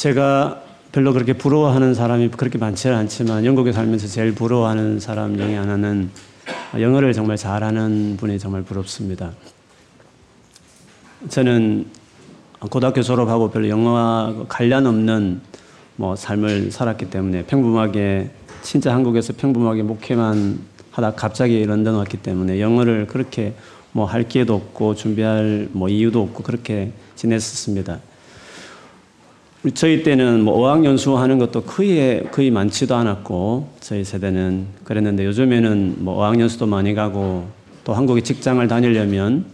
제가 0.00 0.62
별로 0.92 1.12
그렇게 1.12 1.34
부러워하는 1.34 1.92
사람이 1.92 2.30
그렇게 2.30 2.56
많지는 2.56 2.96
않지만 2.96 3.44
영국에 3.44 3.70
살면서 3.70 4.06
제일 4.06 4.34
부러워하는 4.34 4.98
사람 4.98 5.36
중에 5.36 5.54
하나는 5.56 6.08
영어를 6.80 7.12
정말 7.12 7.36
잘하는 7.36 8.16
분이 8.16 8.38
정말 8.38 8.62
부럽습니다. 8.62 9.32
저는 11.28 11.84
고등학교 12.70 13.02
졸업하고 13.02 13.50
별로 13.50 13.68
영어와 13.68 14.46
관련 14.48 14.86
없는 14.86 15.42
뭐 15.96 16.16
삶을 16.16 16.70
살았기 16.70 17.10
때문에 17.10 17.44
평범하게 17.44 18.30
진짜 18.62 18.94
한국에서 18.94 19.34
평범하게 19.36 19.82
목회만 19.82 20.60
하다 20.92 21.12
갑자기 21.12 21.62
런던 21.66 21.96
왔기 21.96 22.16
때문에 22.16 22.58
영어를 22.58 23.06
그렇게 23.06 23.52
뭐 23.92 24.06
할 24.06 24.26
기회도 24.26 24.54
없고 24.54 24.94
준비할 24.94 25.68
뭐 25.72 25.90
이유도 25.90 26.22
없고 26.22 26.42
그렇게 26.42 26.92
지냈었습니다. 27.16 28.00
저희 29.74 30.02
때는 30.02 30.42
뭐 30.42 30.54
어학연수 30.54 31.18
하는 31.18 31.38
것도 31.38 31.62
거의, 31.64 32.24
거의 32.30 32.50
많지도 32.50 32.94
않았고, 32.94 33.68
저희 33.80 34.04
세대는 34.04 34.66
그랬는데 34.84 35.26
요즘에는 35.26 35.96
뭐 35.98 36.14
어학연수도 36.14 36.66
많이 36.66 36.94
가고, 36.94 37.46
또 37.84 37.92
한국에 37.92 38.22
직장을 38.22 38.66
다니려면 38.68 39.44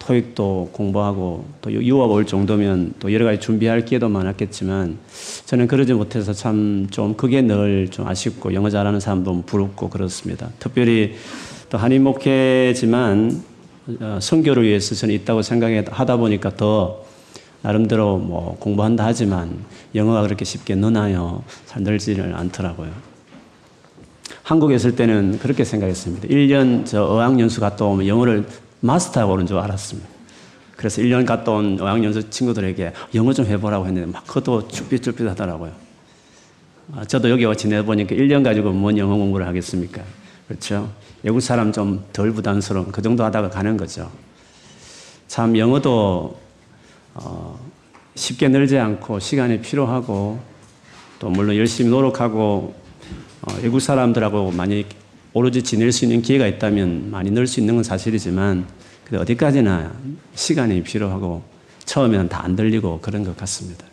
토익도 0.00 0.70
공부하고, 0.72 1.44
또 1.60 1.72
유학 1.72 2.10
올 2.10 2.26
정도면 2.26 2.94
또 2.98 3.12
여러 3.12 3.24
가지 3.24 3.38
준비할 3.38 3.84
기회도 3.84 4.08
많았겠지만, 4.08 4.98
저는 5.46 5.68
그러지 5.68 5.94
못해서 5.94 6.32
참 6.32 6.88
좀 6.90 7.14
그게 7.14 7.40
늘 7.40 7.86
좀 7.88 8.08
아쉽고, 8.08 8.54
영어 8.54 8.68
잘하는 8.68 8.98
사람도 8.98 9.42
부럽고 9.46 9.90
그렇습니다. 9.90 10.48
특별히 10.58 11.14
또 11.70 11.78
한인 11.78 12.02
목회지만, 12.02 13.40
어, 14.00 14.18
성교를 14.20 14.64
위해서 14.64 14.96
저는 14.96 15.14
있다고 15.14 15.42
생각하다 15.42 16.16
보니까 16.16 16.50
더 16.56 17.04
나름대로 17.62 18.18
뭐 18.18 18.56
공부한다 18.58 19.04
하지만 19.04 19.64
영어가 19.94 20.22
그렇게 20.22 20.44
쉽게 20.44 20.74
느나요? 20.74 21.42
잘 21.66 21.82
늘지를 21.82 22.34
않더라고요. 22.34 22.90
한국에 24.42 24.74
있을 24.74 24.96
때는 24.96 25.38
그렇게 25.38 25.64
생각했습니다. 25.64 26.28
1년 26.28 26.84
저 26.84 27.04
어학연수 27.04 27.60
갔다 27.60 27.84
오면 27.84 28.06
영어를 28.06 28.46
마스터하고 28.80 29.34
오는 29.34 29.46
줄 29.46 29.58
알았습니다. 29.58 30.08
그래서 30.76 31.00
1년 31.00 31.24
갔다 31.24 31.52
온 31.52 31.80
어학연수 31.80 32.30
친구들에게 32.30 32.92
영어 33.14 33.32
좀 33.32 33.46
해보라고 33.46 33.86
했는데 33.86 34.10
막 34.10 34.26
그것도 34.26 34.68
쭈삣쭈삣 34.68 35.28
하더라고요. 35.28 35.72
아, 36.94 37.04
저도 37.04 37.30
여기 37.30 37.44
와 37.44 37.54
지내보니까 37.54 38.16
1년 38.16 38.42
가지고 38.42 38.72
뭔 38.72 38.98
영어 38.98 39.14
공부를 39.16 39.46
하겠습니까? 39.46 40.02
그렇죠? 40.48 40.90
외국 41.22 41.40
사람 41.40 41.72
좀 41.72 42.02
덜 42.12 42.32
부담스러운 42.32 42.90
그 42.90 43.00
정도 43.00 43.24
하다가 43.24 43.48
가는 43.48 43.76
거죠. 43.76 44.10
참 45.28 45.56
영어도 45.56 46.36
어, 47.14 47.58
쉽게 48.14 48.48
늘지 48.48 48.78
않고 48.78 49.18
시간이 49.18 49.60
필요하고 49.60 50.40
또 51.18 51.30
물론 51.30 51.56
열심히 51.56 51.90
노력하고 51.90 52.74
어, 53.42 53.54
외국 53.62 53.80
사람들하고 53.80 54.50
많이 54.52 54.84
어울려 55.32 55.62
지낼 55.62 55.92
수 55.92 56.04
있는 56.04 56.20
기회가 56.22 56.46
있다면 56.46 57.10
많이 57.10 57.30
늘 57.30 57.46
수 57.46 57.60
있는 57.60 57.74
건 57.76 57.84
사실이지만 57.84 58.66
어디까지나 59.12 59.92
시간이 60.34 60.82
필요하고 60.82 61.42
처음에는 61.84 62.28
다 62.28 62.42
안 62.44 62.56
들리고 62.56 63.00
그런 63.00 63.24
것 63.24 63.36
같습니다. 63.36 63.84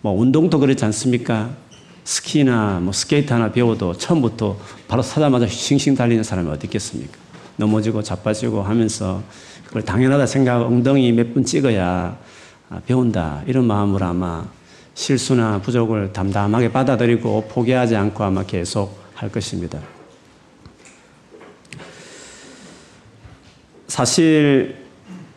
뭐 0.00 0.12
운동도 0.12 0.58
그렇지 0.58 0.84
않습니까? 0.86 1.50
스키나 2.04 2.80
뭐 2.82 2.92
스케이트 2.92 3.32
하나 3.32 3.50
배워도 3.52 3.96
처음부터 3.96 4.58
바로 4.88 5.02
사자마자 5.02 5.46
싱싱 5.46 5.94
달리는 5.94 6.22
사람이 6.22 6.48
어디 6.50 6.66
있겠습니까? 6.66 7.12
넘어지고 7.56 8.02
자빠지고 8.02 8.62
하면서 8.62 9.22
그걸 9.66 9.82
당연하다 9.82 10.26
생각하고 10.26 10.66
엉덩이 10.66 11.12
몇번 11.12 11.44
찍어야 11.44 11.86
아, 11.86 12.16
배운다. 12.86 13.42
이런 13.46 13.66
마음으로 13.66 14.04
아마 14.06 14.44
실수나 14.94 15.60
부족을 15.60 16.12
담담하게 16.12 16.72
받아들이고 16.72 17.48
포기하지 17.48 17.96
않고 17.96 18.24
아마 18.24 18.44
계속 18.44 18.98
할 19.14 19.30
것입니다. 19.30 19.78
사실 23.88 24.84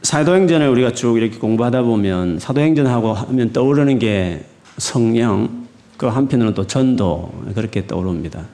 사도행전을 0.02 0.68
우리가 0.70 0.94
쭉 0.94 1.18
이렇게 1.18 1.38
공부하다 1.38 1.84
보면 1.84 2.40
사도행전하고 2.40 3.14
하면 3.14 3.52
떠오르는 3.52 4.00
게 4.00 4.46
성령, 4.78 5.68
그 5.98 6.06
한편으로는 6.06 6.54
또 6.54 6.66
전도 6.66 7.44
그렇게 7.54 7.86
떠오릅니다. 7.86 8.46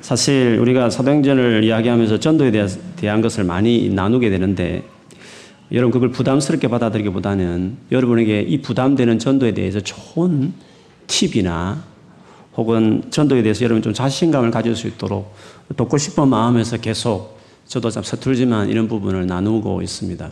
사실 0.00 0.58
우리가 0.60 0.90
사도행전을 0.90 1.64
이야기하면서 1.64 2.20
전도에 2.20 2.52
대한 2.96 3.20
것을 3.22 3.44
많이 3.44 3.88
나누게 3.88 4.30
되는데 4.30 4.84
여러분 5.72 5.90
그걸 5.90 6.10
부담스럽게 6.10 6.68
받아들이기보다는 6.68 7.76
여러분에게 7.90 8.42
이 8.42 8.62
부담되는 8.62 9.18
전도에 9.18 9.52
대해서 9.52 9.80
좋은 9.80 10.52
팁이나 11.06 11.82
혹은 12.56 13.04
전도에 13.10 13.42
대해서 13.42 13.64
여러분 13.64 13.82
좀 13.82 13.92
자신감을 13.92 14.50
가질 14.50 14.76
수 14.76 14.86
있도록 14.86 15.34
돕고 15.76 15.98
싶은 15.98 16.28
마음에서 16.28 16.76
계속 16.78 17.38
저도 17.66 17.90
참 17.90 18.02
서툴지만 18.02 18.68
이런 18.68 18.86
부분을 18.86 19.26
나누고 19.26 19.82
있습니다. 19.82 20.30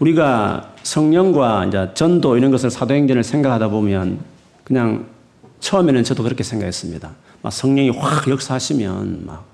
우리가 0.00 0.74
성령과 0.82 1.66
이제 1.66 1.90
전도 1.94 2.36
이런 2.36 2.50
것을 2.50 2.70
사도행전을 2.70 3.22
생각하다 3.22 3.68
보면 3.68 4.20
그냥 4.64 5.06
처음에는 5.60 6.04
저도 6.04 6.22
그렇게 6.22 6.42
생각했습니다. 6.42 7.10
막 7.42 7.52
성령이 7.52 7.90
확 7.90 8.28
역사하시면 8.28 9.26
막 9.26 9.46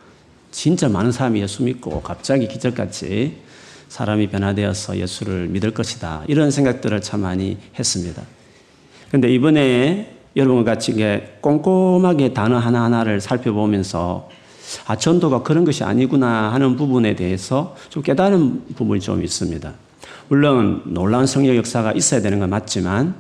진짜 0.51 0.89
많은 0.89 1.11
사람이 1.11 1.41
예수 1.41 1.65
믿고 1.65 2.03
갑자기 2.03 2.47
기적같이 2.47 3.39
사람이 3.89 4.29
변화되어서 4.29 4.99
예수를 4.99 5.49
믿을 5.49 5.73
것이다. 5.73 6.25
이런 6.27 6.51
생각들을 6.51 7.01
참 7.01 7.21
많이 7.21 7.57
했습니다. 7.79 8.23
그런데 9.09 9.33
이번에 9.33 10.15
여러분과 10.37 10.73
같이 10.73 10.95
꼼꼼하게 11.41 12.35
단어 12.35 12.59
하나하나를 12.59 13.21
살펴보면서 13.21 14.29
아, 14.87 14.97
전도가 14.97 15.43
그런 15.43 15.65
것이 15.65 15.85
아니구나 15.85 16.53
하는 16.53 16.77
부분에 16.77 17.15
대해서 17.15 17.77
좀 17.91 18.03
깨달은 18.03 18.75
부분이 18.75 19.01
좀 19.01 19.23
있습니다. 19.23 19.73
물론 20.29 20.83
놀라운 20.87 21.27
성령 21.27 21.55
역사가 21.57 21.93
있어야 21.93 22.21
되는 22.21 22.39
건 22.39 22.51
맞지만 22.51 23.15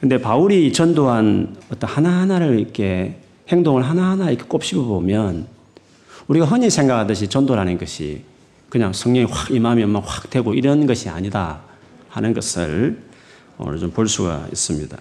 근데 0.00 0.20
바울이 0.20 0.72
전도한 0.72 1.56
어떤 1.72 1.88
하나하나를 1.88 2.58
이렇게 2.58 3.20
행동을 3.48 3.82
하나하나 3.82 4.30
이렇게 4.30 4.44
꼽씹어 4.48 4.82
보면 4.82 5.46
우리가 6.26 6.46
흔히 6.46 6.70
생각하듯이 6.70 7.28
전도라는 7.28 7.78
것이 7.78 8.22
그냥 8.72 8.94
성령이 8.94 9.26
확 9.30 9.50
임하면 9.50 9.96
확 9.96 10.30
되고 10.30 10.54
이런 10.54 10.86
것이 10.86 11.10
아니다 11.10 11.60
하는 12.08 12.32
것을 12.32 13.02
오늘 13.58 13.78
좀 13.78 13.90
볼 13.90 14.08
수가 14.08 14.46
있습니다. 14.50 14.96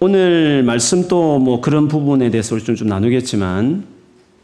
오늘 0.00 0.62
말씀도 0.62 1.40
뭐 1.40 1.60
그런 1.60 1.88
부분에 1.88 2.30
대해서 2.30 2.58
좀, 2.58 2.74
좀 2.74 2.88
나누겠지만 2.88 3.84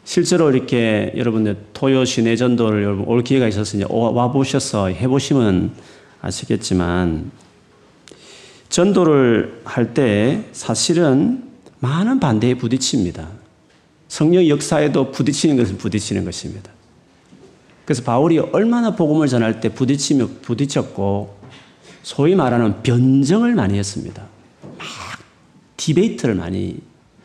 실제로 0.04 0.50
이렇게 0.50 1.14
여러분들 1.16 1.56
토요 1.72 2.04
시내 2.04 2.36
전도를 2.36 2.82
여러분 2.82 3.06
올 3.06 3.24
기회가 3.24 3.48
있어서 3.48 3.78
이제 3.78 3.86
와 3.88 4.30
보셔서 4.30 4.88
해 4.88 5.08
보시면 5.08 5.72
아시겠지만 6.20 7.30
전도를 8.68 9.62
할 9.64 9.94
때 9.94 10.44
사실은 10.52 11.42
많은 11.80 12.20
반대에 12.20 12.52
부딪힙니다. 12.52 13.37
성령 14.08 14.46
역사에도 14.48 15.10
부딪히는 15.10 15.56
것은 15.56 15.78
부딪히는 15.78 16.24
것입니다. 16.24 16.70
그래서 17.84 18.02
바울이 18.02 18.38
얼마나 18.38 18.94
복음을 18.94 19.28
전할 19.28 19.60
때 19.60 19.68
부딪히며 19.68 20.28
부딪혔고 20.42 21.38
소위 22.02 22.34
말하는 22.34 22.82
변정을 22.82 23.54
많이 23.54 23.78
했습니다. 23.78 24.22
막 24.78 24.86
디베이트를 25.76 26.34
많이 26.34 26.78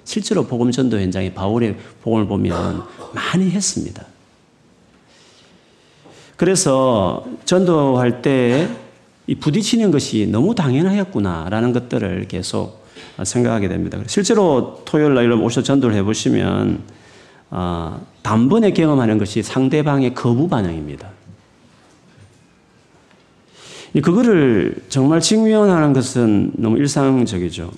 실제로 0.05 0.45
복음 0.45 0.71
전도 0.71 0.99
현장에 0.99 1.33
바울의 1.33 1.77
복음을 2.01 2.27
보면 2.27 2.83
많이 3.13 3.49
했습니다. 3.49 4.05
그래서 6.35 7.25
전도할 7.45 8.21
때 8.21 8.83
이 9.27 9.35
부딪히는 9.35 9.91
것이 9.91 10.27
너무 10.27 10.53
당연하였구나라는 10.53 11.71
것들을 11.73 12.27
계속 12.27 12.82
생각하게 13.23 13.67
됩니다. 13.67 13.99
실제로 14.07 14.81
토요일 14.85 15.13
날 15.13 15.31
오셔 15.31 15.61
전도를 15.61 15.95
해보시면 15.97 16.81
어, 17.51 18.05
단번에 18.23 18.71
경험하는 18.71 19.19
것이 19.19 19.43
상대방의 19.43 20.15
거부 20.15 20.47
반응입니다. 20.47 21.09
그거를 24.01 24.75
정말 24.89 25.19
직면하는 25.19 25.93
것은 25.93 26.53
너무 26.55 26.77
일상적이죠. 26.79 27.71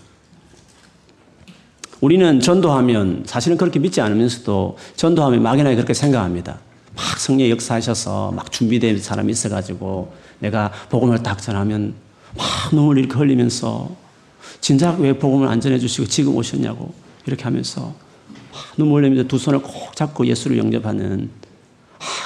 우리는 1.99 2.39
전도하면 2.39 3.23
사실은 3.25 3.57
그렇게 3.57 3.79
믿지 3.79 3.99
않으면서도 3.99 4.77
전도하면 4.95 5.43
막연하게 5.43 5.75
그렇게 5.75 5.93
생각합니다. 5.93 6.59
막 6.95 7.19
성령 7.19 7.49
역사하셔서 7.49 8.31
막 8.31 8.51
준비된 8.51 8.99
사람이 8.99 9.31
있어가지고 9.31 10.13
내가 10.39 10.71
복음을 10.89 11.21
딱 11.21 11.41
전하면 11.41 11.95
막 12.37 12.45
눈물 12.71 12.97
이렇게 12.97 13.15
흘리면서 13.15 14.04
진작 14.61 14.99
왜 14.99 15.13
복음을 15.13 15.47
안 15.47 15.61
전해주시고 15.61 16.07
지금 16.07 16.35
오셨냐고 16.35 16.93
이렇게 17.25 17.43
하면서 17.43 17.93
눈물 18.77 19.03
흘리면서 19.03 19.27
두 19.27 19.37
손을 19.37 19.59
꼭 19.59 19.95
잡고 19.95 20.25
예수를 20.27 20.57
영접하는 20.57 21.29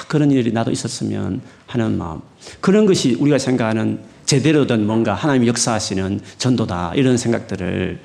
그런 0.08 0.30
일이 0.30 0.52
나도 0.52 0.70
있었으면 0.70 1.40
하는 1.66 1.96
마음. 1.96 2.20
그런 2.60 2.86
것이 2.86 3.14
우리가 3.14 3.38
생각하는 3.38 4.00
제대로 4.26 4.66
된 4.66 4.86
뭔가 4.86 5.14
하나님 5.14 5.46
역사하시는 5.46 6.20
전도다. 6.38 6.92
이런 6.94 7.16
생각들을 7.16 8.00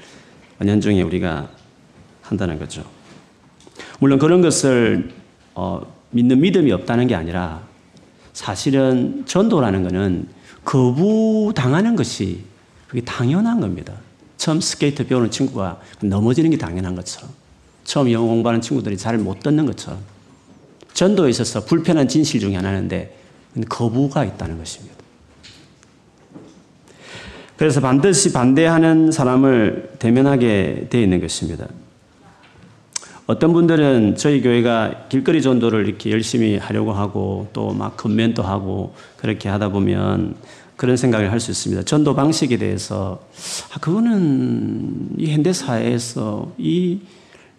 연중에 0.65 1.01
우리가 1.01 1.49
한다는 2.21 2.59
거죠. 2.59 2.83
물론 3.99 4.19
그런 4.19 4.41
것을 4.41 5.11
어, 5.53 5.81
믿는 6.11 6.41
믿음이 6.41 6.71
없다는 6.71 7.07
게 7.07 7.15
아니라 7.15 7.61
사실은 8.33 9.23
전도라는 9.25 9.83
것은 9.83 10.27
거부당하는 10.63 11.95
것이 11.95 12.41
그게 12.87 13.01
당연한 13.01 13.59
겁니다. 13.59 13.93
처음 14.37 14.61
스케이트 14.61 15.05
배우는 15.07 15.31
친구가 15.31 15.79
넘어지는 16.01 16.49
게 16.51 16.57
당연한 16.57 16.95
것처럼 16.95 17.29
처음 17.83 18.11
영어 18.11 18.27
공부하는 18.27 18.61
친구들이 18.61 18.97
잘 18.97 19.17
못 19.17 19.39
듣는 19.41 19.65
것처럼 19.65 19.99
전도에 20.93 21.29
있어서 21.29 21.65
불편한 21.65 22.07
진실 22.07 22.39
중에 22.39 22.55
하나인데 22.55 23.17
거부가 23.69 24.23
있다는 24.25 24.57
것입니다. 24.57 24.95
그래서 27.57 27.79
반드시 27.79 28.33
반대하는 28.33 29.11
사람을 29.11 29.93
대면하게 29.99 30.87
되어 30.89 31.01
있는 31.01 31.21
것입니다. 31.21 31.67
어떤 33.27 33.53
분들은 33.53 34.17
저희 34.17 34.41
교회가 34.41 35.07
길거리 35.09 35.41
전도를 35.41 35.87
이렇게 35.87 36.11
열심히 36.11 36.57
하려고 36.57 36.91
하고 36.93 37.47
또 37.53 37.71
막 37.73 37.97
건면도 37.97 38.43
하고 38.43 38.93
그렇게 39.17 39.49
하다 39.49 39.69
보면 39.69 40.35
그런 40.77 40.97
생각을 40.97 41.31
할 41.31 41.39
수 41.39 41.51
있습니다. 41.51 41.83
전도 41.83 42.15
방식에 42.15 42.57
대해서 42.57 43.25
아, 43.73 43.79
그거는 43.79 45.09
이 45.17 45.31
현대 45.31 45.53
사회에서 45.53 46.53
이 46.57 46.99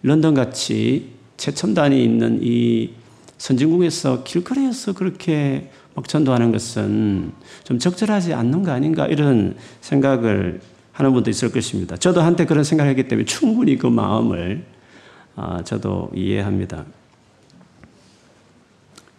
런던 0.03 0.33
같이 0.33 1.09
최첨단이 1.37 2.03
있는 2.03 2.39
이 2.41 2.91
선진국에서 3.37 4.23
길거리에서 4.23 4.93
그렇게 4.93 5.69
막 5.95 6.07
전도하는 6.07 6.51
것은 6.51 7.31
좀 7.63 7.79
적절하지 7.79 8.33
않는 8.33 8.63
거 8.63 8.71
아닌가 8.71 9.07
이런 9.07 9.55
생각을 9.81 10.61
하는 10.91 11.13
분도 11.13 11.29
있을 11.29 11.51
것입니다. 11.51 11.97
저도 11.97 12.21
한때 12.21 12.45
그런 12.45 12.63
생각을 12.63 12.89
했기 12.89 13.07
때문에 13.07 13.25
충분히 13.25 13.77
그 13.77 13.87
마음을 13.87 14.63
아, 15.35 15.63
저도 15.63 16.11
이해합니다. 16.15 16.85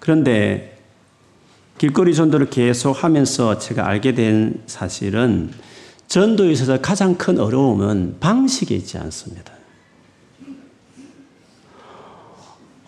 그런데 0.01 0.78
길거리 1.79 2.15
전도를 2.15 2.51
계속 2.51 3.05
하면서 3.05 3.59
제가 3.59 3.87
알게 3.87 4.15
된 4.15 4.63
사실은 4.67 5.51
전도에 6.09 6.51
있어서 6.53 6.81
가장 6.81 7.15
큰 7.15 7.39
어려움은 7.39 8.17
방식에 8.19 8.75
있지 8.75 8.99
않습니다. 8.99 9.53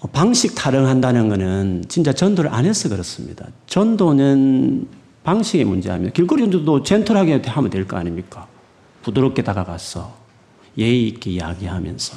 어, 0.00 0.06
방식 0.08 0.54
타령한다는 0.54 1.28
것은 1.28 1.84
진짜 1.88 2.12
전도를 2.12 2.52
안 2.52 2.64
해서 2.64 2.88
그렇습니다. 2.88 3.46
전도는 3.66 4.88
방식의 5.22 5.64
문제입니다. 5.66 6.12
길거리 6.12 6.42
전도도 6.42 6.82
젠틀하게 6.82 7.42
하면 7.44 7.70
될 7.70 7.86
거 7.86 7.96
아닙니까? 7.96 8.46
부드럽게 9.02 9.42
다가가서 9.42 10.18
예의 10.78 11.08
있게 11.08 11.32
이야기하면서 11.32 12.16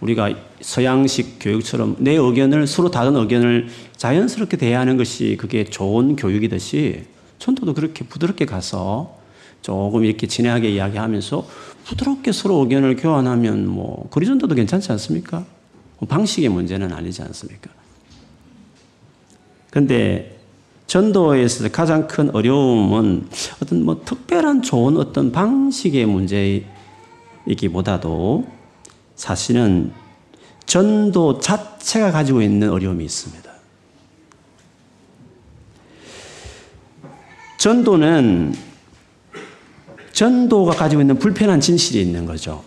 우리가 0.00 0.34
서양식 0.60 1.38
교육처럼 1.40 1.96
내 1.98 2.14
의견을 2.14 2.66
서로 2.66 2.90
다른 2.90 3.16
의견을 3.16 3.68
자연스럽게 3.96 4.56
대하는 4.56 4.96
것이 4.96 5.36
그게 5.38 5.64
좋은 5.64 6.16
교육이듯이 6.16 7.04
전도도 7.38 7.74
그렇게 7.74 8.04
부드럽게 8.04 8.44
가서 8.44 9.18
조금 9.62 10.04
이렇게 10.04 10.26
진하게 10.26 10.70
이야기하면서 10.70 11.46
부드럽게 11.84 12.32
서로 12.32 12.56
의견을 12.58 12.96
교환하면 12.96 13.66
뭐 13.66 14.08
거리 14.10 14.26
전도도 14.26 14.54
괜찮지 14.54 14.92
않습니까? 14.92 15.44
뭐 15.98 16.08
방식의 16.08 16.48
문제는 16.50 16.92
아니지 16.92 17.22
않습니까? 17.22 17.70
그런데 19.70 20.38
전도에 20.86 21.48
서 21.48 21.68
가장 21.70 22.06
큰 22.06 22.30
어려움은 22.30 23.26
어떤 23.62 23.82
뭐 23.82 24.02
특별한 24.04 24.62
좋은 24.62 24.96
어떤 24.96 25.32
방식의 25.32 26.06
문제이기보다도 27.46 28.46
사실은 29.16 29.92
전도 30.66 31.40
자체가 31.40 32.10
가지고 32.10 32.42
있는 32.42 32.70
어려움이 32.70 33.04
있습니다. 33.04 33.50
전도는 37.58 38.54
전도가 40.12 40.72
가지고 40.72 41.02
있는 41.02 41.18
불편한 41.18 41.60
진실이 41.60 42.00
있는 42.00 42.26
거죠. 42.26 42.62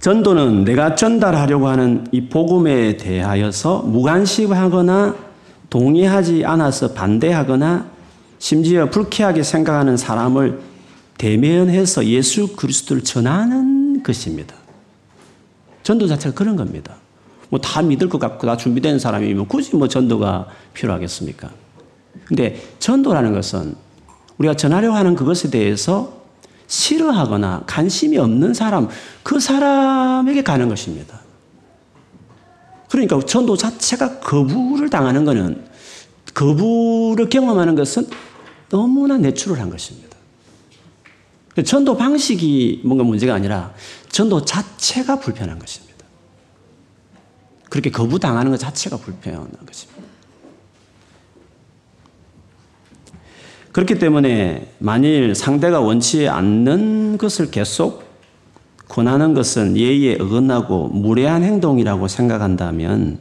전도는 0.00 0.64
내가 0.64 0.96
전달하려고 0.96 1.68
하는 1.68 2.06
이 2.10 2.28
복음에 2.28 2.96
대하여서 2.96 3.82
무관심하거나 3.82 5.14
동의하지 5.70 6.44
않아서 6.44 6.92
반대하거나 6.92 7.86
심지어 8.38 8.90
불쾌하게 8.90 9.44
생각하는 9.44 9.96
사람을 9.96 10.60
대면해서 11.18 12.04
예수 12.06 12.56
그리스도를 12.56 13.04
전하는 13.04 14.02
것입니다. 14.02 14.61
전도 15.82 16.06
자체가 16.06 16.34
그런 16.34 16.56
겁니다. 16.56 16.96
뭐 17.52 17.60
다 17.60 17.82
믿을 17.82 18.08
것 18.08 18.18
같고 18.18 18.46
다 18.46 18.56
준비된 18.56 18.98
사람이면 18.98 19.46
굳이 19.46 19.76
뭐 19.76 19.86
전도가 19.86 20.46
필요하겠습니까? 20.72 21.50
근데 22.24 22.62
전도라는 22.78 23.34
것은 23.34 23.74
우리가 24.38 24.54
전하려고 24.54 24.96
하는 24.96 25.14
그것에 25.14 25.50
대해서 25.50 26.22
싫어하거나 26.66 27.64
관심이 27.66 28.16
없는 28.16 28.54
사람, 28.54 28.88
그 29.22 29.38
사람에게 29.38 30.42
가는 30.42 30.68
것입니다. 30.70 31.20
그러니까 32.88 33.20
전도 33.20 33.56
자체가 33.56 34.20
거부를 34.20 34.88
당하는 34.88 35.26
것은 35.26 35.64
거부를 36.32 37.28
경험하는 37.28 37.74
것은 37.74 38.06
너무나 38.70 39.18
내추럴한 39.18 39.68
것입니다. 39.68 40.16
전도 41.66 41.98
방식이 41.98 42.80
뭔가 42.84 43.04
문제가 43.04 43.34
아니라 43.34 43.74
전도 44.12 44.44
자체가 44.44 45.18
불편한 45.18 45.58
것입니다. 45.58 45.92
그렇게 47.68 47.90
거부당하는 47.90 48.50
것 48.50 48.58
자체가 48.58 48.98
불편한 48.98 49.50
것입니다. 49.66 50.02
그렇기 53.72 53.98
때문에 53.98 54.74
만일 54.78 55.34
상대가 55.34 55.80
원치 55.80 56.28
않는 56.28 57.16
것을 57.16 57.50
계속 57.50 58.04
권하는 58.86 59.32
것은 59.32 59.78
예의에 59.78 60.18
어긋나고 60.20 60.88
무례한 60.88 61.42
행동이라고 61.42 62.06
생각한다면 62.06 63.18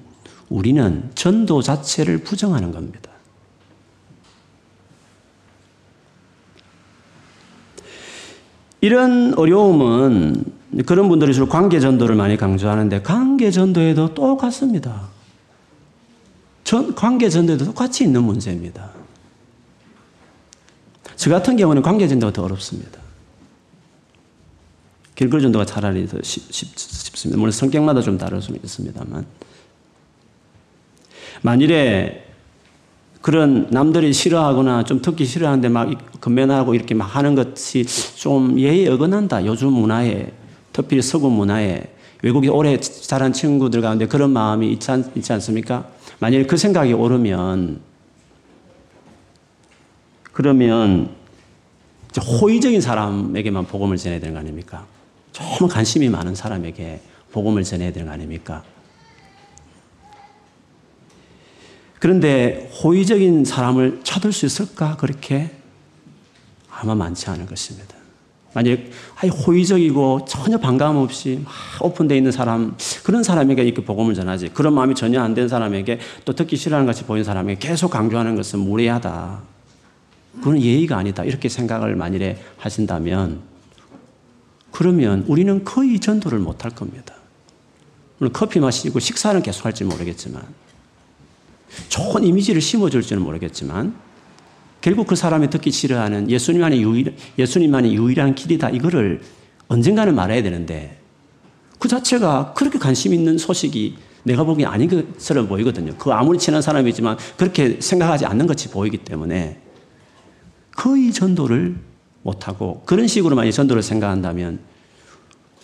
우리는 0.49 1.09
전도 1.15 1.61
자체를 1.61 2.17
부정하는 2.17 2.73
겁니다. 2.73 3.09
이런 8.81 9.33
어려움은 9.37 10.59
그런 10.85 11.09
분들이 11.09 11.33
주로 11.33 11.47
관계 11.47 11.79
전도를 11.79 12.15
많이 12.15 12.37
강조하는데 12.37 13.01
관계 13.01 13.51
전도에도 13.51 14.13
똑같습니다. 14.13 15.09
전, 16.63 16.95
관계 16.95 17.29
전도에도 17.29 17.65
똑같이 17.65 18.05
있는 18.05 18.23
문제입니다. 18.23 18.91
저 21.17 21.29
같은 21.29 21.57
경우는 21.57 21.81
관계 21.81 22.07
전도가 22.07 22.31
더 22.31 22.43
어렵습니다. 22.43 22.99
길거리 25.15 25.41
전도가 25.41 25.65
차라리 25.65 26.07
더 26.07 26.17
쉽, 26.23 26.51
쉽, 26.51 26.75
쉽습니다. 26.77 27.37
물론 27.37 27.51
성격마다 27.51 28.01
좀 28.01 28.17
다를 28.17 28.41
수 28.41 28.53
있습니다만. 28.53 29.25
만일에 31.41 32.27
그런 33.21 33.67
남들이 33.69 34.13
싫어하거나 34.13 34.83
좀 34.85 35.01
듣기 35.01 35.25
싫어하는데 35.25 35.69
막 35.69 36.21
건면하고 36.21 36.73
이렇게 36.73 36.95
막 36.95 37.05
하는 37.05 37.35
것이 37.35 37.85
좀 38.15 38.59
예의 38.59 38.87
어긋난다. 38.87 39.45
요즘 39.45 39.73
문화에, 39.73 40.31
특히 40.73 41.01
서구 41.01 41.29
문화에 41.29 41.83
외국에 42.23 42.49
오래 42.49 42.79
자란 42.79 43.33
친구들 43.33 43.81
가운데 43.81 44.05
그런 44.05 44.31
마음이 44.31 44.71
있지, 44.73 44.91
않, 44.91 45.11
있지 45.15 45.33
않습니까? 45.33 45.89
만일 46.19 46.45
그 46.45 46.55
생각이 46.55 46.93
오르면 46.93 47.81
그러면 50.31 51.15
호의적인 52.19 52.81
사람에게만 52.81 53.67
복음을 53.67 53.97
전해야 53.97 54.19
되는 54.19 54.33
거 54.33 54.39
아닙니까? 54.39 54.85
좀 55.31 55.67
관심이 55.67 56.09
많은 56.09 56.35
사람에게 56.35 57.01
복음을 57.31 57.63
전해야 57.63 57.91
되는 57.91 58.07
거 58.07 58.13
아닙니까? 58.13 58.63
그런데 61.99 62.71
호의적인 62.83 63.45
사람을 63.45 64.01
찾을 64.03 64.31
수 64.31 64.45
있을까? 64.45 64.97
그렇게 64.97 65.51
아마 66.69 66.95
많지 66.95 67.29
않을 67.29 67.45
것입니다. 67.45 68.00
만약 68.53 68.79
호의적이고 69.47 70.25
전혀 70.27 70.57
반감 70.57 70.97
없이 70.97 71.43
오픈되어 71.79 72.17
있는 72.17 72.31
사람, 72.31 72.75
그런 73.03 73.23
사람에게 73.23 73.63
이렇게 73.63 73.83
복음을 73.83 74.13
전하지. 74.13 74.49
그런 74.49 74.73
마음이 74.73 74.93
전혀 74.95 75.21
안 75.21 75.33
된 75.33 75.47
사람에게 75.47 75.99
또 76.25 76.33
듣기 76.33 76.57
싫어하는 76.57 76.85
같이 76.85 77.05
보이는 77.05 77.23
사람에게 77.23 77.65
계속 77.65 77.91
강조하는 77.91 78.35
것은 78.35 78.59
무례하다. 78.59 79.41
그건 80.39 80.61
예의가 80.61 80.97
아니다. 80.97 81.23
이렇게 81.23 81.47
생각을 81.47 81.95
만일에 81.95 82.41
하신다면, 82.57 83.39
그러면 84.71 85.23
우리는 85.27 85.63
거의 85.63 85.99
전도를 85.99 86.39
못할 86.39 86.71
겁니다. 86.71 87.15
물론 88.17 88.33
커피 88.33 88.59
마시고 88.59 88.99
식사는 88.99 89.41
계속 89.41 89.65
할지 89.65 89.83
모르겠지만, 89.85 90.43
좋은 91.87 92.23
이미지를 92.25 92.59
심어줄지는 92.61 93.23
모르겠지만 93.23 93.95
결국 94.81 95.07
그 95.07 95.15
사람이 95.15 95.49
듣기 95.49 95.71
싫어하는 95.71 96.29
예수님만의 96.29 96.81
유일, 96.81 97.15
예수님만의 97.37 97.93
유일한 97.93 98.35
길이다. 98.35 98.71
이거를 98.71 99.21
언젠가는 99.67 100.13
말해야 100.13 100.41
되는데 100.43 100.99
그 101.79 101.87
자체가 101.87 102.53
그렇게 102.53 102.77
관심 102.77 103.13
있는 103.13 103.37
소식이 103.37 103.95
내가 104.23 104.43
보기엔 104.43 104.67
아닌 104.67 104.89
것처럼 104.89 105.47
보이거든요. 105.47 105.95
그 105.97 106.11
아무리 106.11 106.37
친한 106.37 106.61
사람이지만 106.61 107.17
그렇게 107.37 107.79
생각하지 107.79 108.25
않는 108.25 108.47
것이 108.47 108.69
보이기 108.69 108.97
때문에 108.97 109.59
거의 110.75 111.11
전도를 111.11 111.75
못하고 112.23 112.83
그런 112.85 113.07
식으로만 113.07 113.47
이 113.47 113.51
전도를 113.51 113.81
생각한다면 113.81 114.59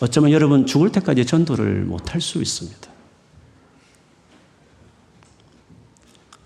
어쩌면 0.00 0.30
여러분 0.32 0.66
죽을 0.66 0.90
때까지 0.90 1.24
전도를 1.24 1.82
못할 1.82 2.20
수 2.20 2.38
있습니다. 2.38 2.97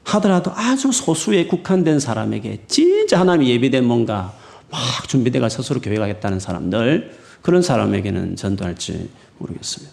하더라도 0.05 0.53
아주 0.55 0.93
소수에 0.93 1.47
국한된 1.47 2.01
사람에게 2.01 2.65
진짜 2.67 3.21
하나님이 3.21 3.51
예비된 3.51 3.85
뭔가 3.85 4.35
막 4.71 4.81
준비돼가 5.09 5.49
스스로 5.49 5.81
교회 5.81 5.97
가겠다는 5.97 6.41
사람들 6.41 7.19
그런 7.43 7.63
사람에게는 7.63 8.37
전도할지 8.37 9.11
모르겠습니다. 9.39 9.93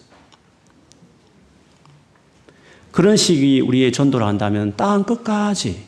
그런 2.90 3.16
식이 3.16 3.60
우리의 3.60 3.92
전도를 3.92 4.26
한다면 4.26 4.74
땅 4.76 5.04
끝까지 5.04 5.84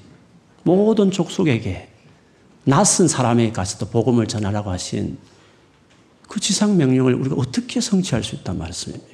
모든 0.62 1.11
족속에게 1.11 1.88
낯선 2.64 3.09
사람에게까지도 3.09 3.88
복음을 3.88 4.29
전하라고 4.29 4.71
하신 4.71 5.19
그 6.29 6.38
지상 6.38 6.76
명령을 6.76 7.14
우리가 7.14 7.37
어떻게 7.37 7.81
성취할 7.81 8.23
수 8.23 8.37
있단 8.37 8.57
말씀입니까? 8.57 9.12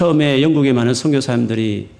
처음에 0.00 0.40
영국에 0.40 0.72
많은 0.72 0.94
선교사님들이 0.94 1.90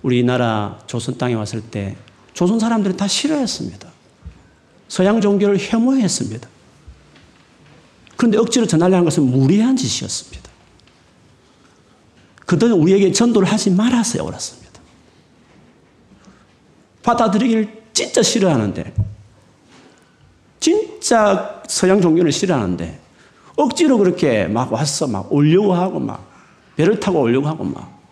우리나라 0.00 0.78
조선 0.86 1.18
땅에 1.18 1.34
왔을 1.34 1.60
때 1.60 1.94
조선 2.32 2.58
사람들이 2.58 2.96
다 2.96 3.06
싫어했습니다. 3.06 3.86
서양 4.88 5.20
종교를 5.20 5.58
혐오했습니다. 5.60 6.48
그런데 8.16 8.38
억지로 8.38 8.64
전하려는 8.64 9.04
것은 9.04 9.24
무리한 9.24 9.76
짓이었습니다. 9.76 10.50
그들은 12.46 12.72
우리에게 12.76 13.12
전도를 13.12 13.46
하지 13.46 13.70
말았어요, 13.72 14.24
옳았습니다. 14.24 14.80
받아들이기를 17.02 17.82
진짜 17.92 18.22
싫어하는데, 18.22 18.94
진짜 20.60 21.62
서양 21.68 22.00
종교를 22.00 22.32
싫어하는데, 22.32 23.00
억지로 23.56 23.98
그렇게 23.98 24.46
막 24.46 24.72
왔어, 24.72 25.06
막 25.06 25.30
오려고 25.30 25.74
하고, 25.74 26.00
막, 26.00 26.33
배를 26.76 27.00
타고 27.00 27.20
오려고 27.20 27.46
하고, 27.46 27.64
막. 27.64 28.02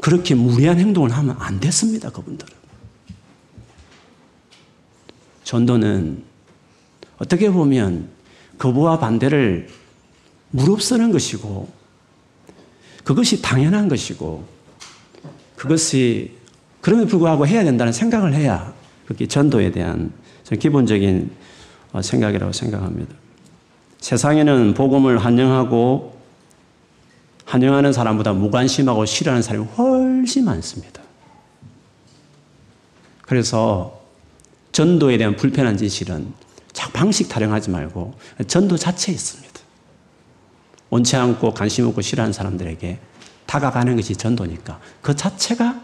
그렇게 0.00 0.34
무리한 0.34 0.78
행동을 0.78 1.10
하면 1.10 1.36
안 1.38 1.60
됐습니다, 1.60 2.10
그분들은. 2.10 2.54
전도는 5.44 6.22
어떻게 7.18 7.50
보면 7.50 8.08
거부와 8.58 8.98
반대를 8.98 9.68
무릅쓰는 10.50 11.12
것이고, 11.12 11.68
그것이 13.04 13.42
당연한 13.42 13.88
것이고, 13.88 14.46
그것이 15.56 16.40
그럼에도 16.80 17.08
불구하고 17.08 17.46
해야 17.46 17.62
된다는 17.64 17.92
생각을 17.92 18.32
해야 18.32 18.72
그게 19.06 19.26
전도에 19.26 19.70
대한 19.70 20.12
기본적인 20.58 21.30
어, 21.92 22.00
생각이라고 22.00 22.52
생각합니다. 22.52 23.14
세상에는 23.98 24.74
복음을 24.74 25.18
환영하고 25.18 26.19
환영하는 27.50 27.92
사람보다 27.92 28.32
무관심하고 28.32 29.04
싫어하는 29.06 29.42
사람이 29.42 29.66
훨씬 29.76 30.44
많습니다. 30.44 31.02
그래서 33.22 34.00
전도에 34.70 35.18
대한 35.18 35.34
불편한 35.34 35.76
진실은 35.76 36.32
방식 36.92 37.28
타령하지 37.28 37.70
말고 37.70 38.14
전도 38.46 38.76
자체에 38.76 39.12
있습니다. 39.12 39.50
원치 40.90 41.16
않고 41.16 41.52
관심 41.52 41.88
없고 41.88 42.00
싫어하는 42.02 42.32
사람들에게 42.32 43.00
다가가는 43.46 43.96
것이 43.96 44.14
전도니까 44.14 44.78
그 45.02 45.16
자체가 45.16 45.80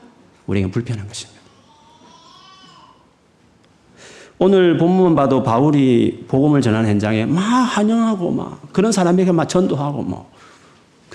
우리에게 0.47 0.71
불편한 0.71 1.09
것입니다. 1.09 1.41
오늘 4.39 4.77
본문 4.77 5.17
봐도 5.17 5.43
바울이 5.43 6.27
복음을 6.29 6.63
전하는 6.63 6.89
현장에 6.91 7.27
막 7.27 7.41
환영하고 7.41 8.31
막 8.31 8.73
그런 8.73 8.93
사람에게 8.93 9.33
막 9.33 9.49
전도하고 9.49 10.03
뭐 10.05 10.31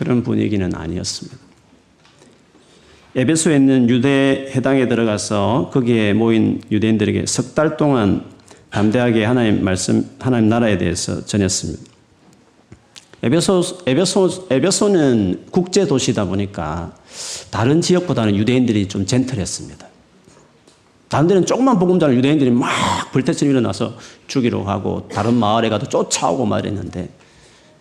그런 0.01 0.23
분위기는 0.23 0.75
아니었습니다. 0.75 1.37
에베소에 3.15 3.55
있는 3.55 3.87
유대 3.87 4.51
해당에 4.55 4.87
들어가서 4.87 5.69
거기에 5.71 6.13
모인 6.13 6.59
유대인들에게 6.71 7.27
석 7.27 7.53
달 7.53 7.77
동안 7.77 8.25
담대하게 8.71 9.25
하나님 9.25 9.63
말씀, 9.63 10.09
하나님 10.19 10.49
나라에 10.49 10.79
대해서 10.79 11.23
전했습니다. 11.23 11.83
에베소, 13.21 13.61
에베소, 13.85 14.47
에베소는 14.49 15.45
국제 15.51 15.85
도시다 15.85 16.25
보니까 16.25 16.95
다른 17.51 17.79
지역보다는 17.81 18.35
유대인들이 18.35 18.87
좀 18.87 19.05
젠틀했습니다. 19.05 19.85
다른 21.09 21.27
데는 21.27 21.45
조금만 21.45 21.77
복음 21.77 21.99
전하 21.99 22.15
유대인들이 22.15 22.49
막 22.49 22.71
불태처럼 23.11 23.51
일어나서 23.51 23.97
죽이러 24.25 24.63
가고 24.63 25.07
다른 25.09 25.35
마을에 25.35 25.69
가도 25.69 25.87
쫓아오고 25.87 26.47
말했는데 26.47 27.09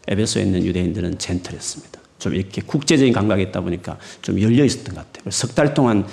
에베소에 0.08 0.42
있는 0.42 0.66
유대인들은 0.66 1.18
젠틀했습니다. 1.18 1.99
좀 2.20 2.34
이렇게 2.34 2.62
국제적인 2.62 3.12
감각이 3.12 3.42
있다 3.42 3.60
보니까 3.62 3.98
좀 4.22 4.40
열려 4.40 4.64
있었던 4.64 4.94
것 4.94 5.12
같아요. 5.12 5.30
석 5.32 5.54
달 5.56 5.74
동안 5.74 6.06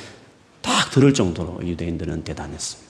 딱 0.61 0.89
들을 0.89 1.13
정도로 1.13 1.59
유대인들은 1.63 2.23
대단했습니다. 2.23 2.87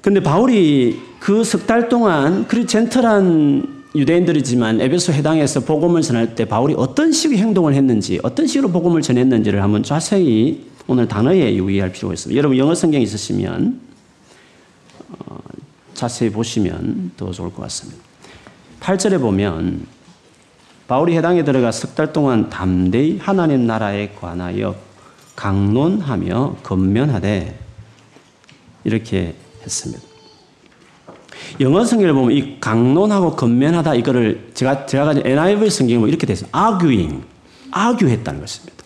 근데 0.00 0.20
바울이 0.22 1.00
그 1.20 1.42
석 1.44 1.66
달 1.66 1.88
동안 1.88 2.46
그리 2.48 2.66
젠틀한 2.66 3.82
유대인들이지만 3.94 4.80
에베소 4.80 5.12
해당에서 5.12 5.60
복음을 5.60 6.02
전할 6.02 6.34
때 6.34 6.44
바울이 6.46 6.74
어떤 6.76 7.12
식의 7.12 7.38
행동을 7.38 7.74
했는지 7.74 8.18
어떤 8.22 8.46
식으로 8.46 8.70
복음을 8.70 9.02
전했는지를 9.02 9.62
한번 9.62 9.82
자세히 9.82 10.66
오늘 10.88 11.06
단어에 11.06 11.54
유의할 11.54 11.92
필요가 11.92 12.14
있습니다. 12.14 12.36
여러분 12.36 12.58
영어 12.58 12.74
성경 12.74 13.00
있으시면 13.00 13.80
어, 13.90 13.91
자세히 15.94 16.30
보시면 16.30 17.12
더 17.16 17.30
좋을 17.30 17.52
것 17.52 17.62
같습니다. 17.62 18.02
8절에 18.80 19.20
보면 19.20 19.86
바울이 20.88 21.16
해당에 21.16 21.44
들어가 21.44 21.70
석 21.72 21.94
달 21.94 22.12
동안 22.12 22.50
담대히 22.50 23.18
하나님 23.18 23.66
나라에 23.66 24.10
관하여 24.10 24.74
강론하며 25.36 26.56
건면하되 26.62 27.58
이렇게 28.84 29.34
했습니다. 29.62 30.02
영어 31.60 31.84
성경을 31.84 32.14
보면 32.14 32.32
이 32.32 32.60
강론하고 32.60 33.36
건면하다 33.36 33.94
이거를 33.96 34.50
제가 34.54 34.86
제가 34.86 35.04
가진 35.04 35.26
NIV 35.26 35.70
성경을 35.70 36.00
보면 36.00 36.08
이렇게 36.08 36.26
돼서 36.26 36.46
arguing, 36.54 37.24
argue했다는 37.74 38.40
것입니다. 38.40 38.84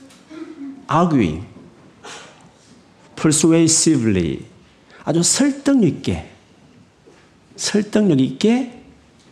arguing, 0.93 1.47
persuasively 3.17 4.45
아주 5.05 5.23
설득 5.23 5.83
있게 5.85 6.31
설득력 7.57 8.21
있게 8.21 8.83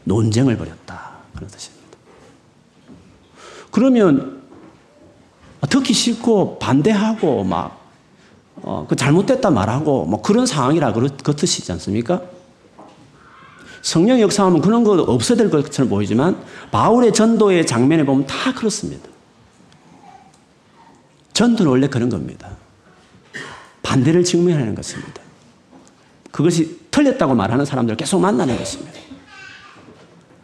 논쟁을 0.04 0.57
벌였다 0.57 1.19
그런 1.35 1.49
뜻입니다. 1.49 1.85
그러면 3.71 4.43
듣기 5.69 5.93
싫고 5.93 6.59
반대하고 6.59 7.45
막 7.45 7.85
어, 8.57 8.87
그 8.88 8.97
잘못됐다 8.97 9.50
말하고 9.50 10.07
뭐 10.07 10.23
그런 10.23 10.47
상황이라 10.47 10.93
그렇듯이지 10.93 11.71
않습니까? 11.73 12.23
성령 13.83 14.21
역사하면 14.21 14.62
그런 14.62 14.85
거 14.85 14.93
없어야 14.93 15.37
될 15.37 15.50
것처럼 15.50 15.90
보이지만 15.90 16.43
바울의 16.71 17.12
전도의 17.12 17.66
장면에 17.66 18.04
보면 18.04 18.26
다 18.26 18.54
그렇습니다. 18.54 19.09
전도는 21.35 21.71
원래 21.71 21.88
그런 21.88 22.09
겁니다. 22.09 22.57
반대를 23.83 24.25
직면하는 24.25 24.75
것입니다. 24.75 25.21
그것이 26.31 26.84
틀렸다고 26.94 27.34
말하는 27.34 27.64
사람들을 27.64 27.96
계속 27.96 28.20
만나는 28.20 28.56
것입니다. 28.56 28.92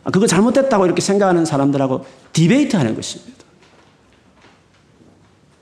아, 0.03 0.11
그거 0.11 0.27
잘못됐다고 0.27 0.85
이렇게 0.85 1.01
생각하는 1.01 1.45
사람들하고 1.45 2.05
디베이트 2.33 2.75
하는 2.75 2.97
것입니다. 2.97 3.45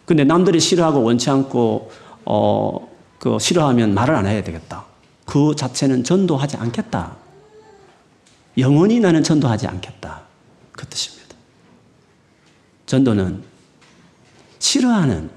근데 0.06 0.24
남들이 0.24 0.58
싫어하고 0.58 1.02
원치 1.02 1.28
않고 1.28 1.90
어, 2.24 2.88
그 3.18 3.38
싫어하면 3.38 3.92
말을 3.92 4.14
안 4.14 4.24
해야 4.24 4.42
되겠다. 4.42 4.86
그 5.26 5.54
자체는 5.54 6.04
전도하지 6.04 6.56
않겠다. 6.56 7.16
영원히 8.56 8.98
나는 8.98 9.22
전도하지 9.22 9.66
않겠다. 9.66 10.22
그 10.72 10.86
뜻입니다. 10.86 11.36
전도는 12.86 13.42
싫어하는 14.58 15.28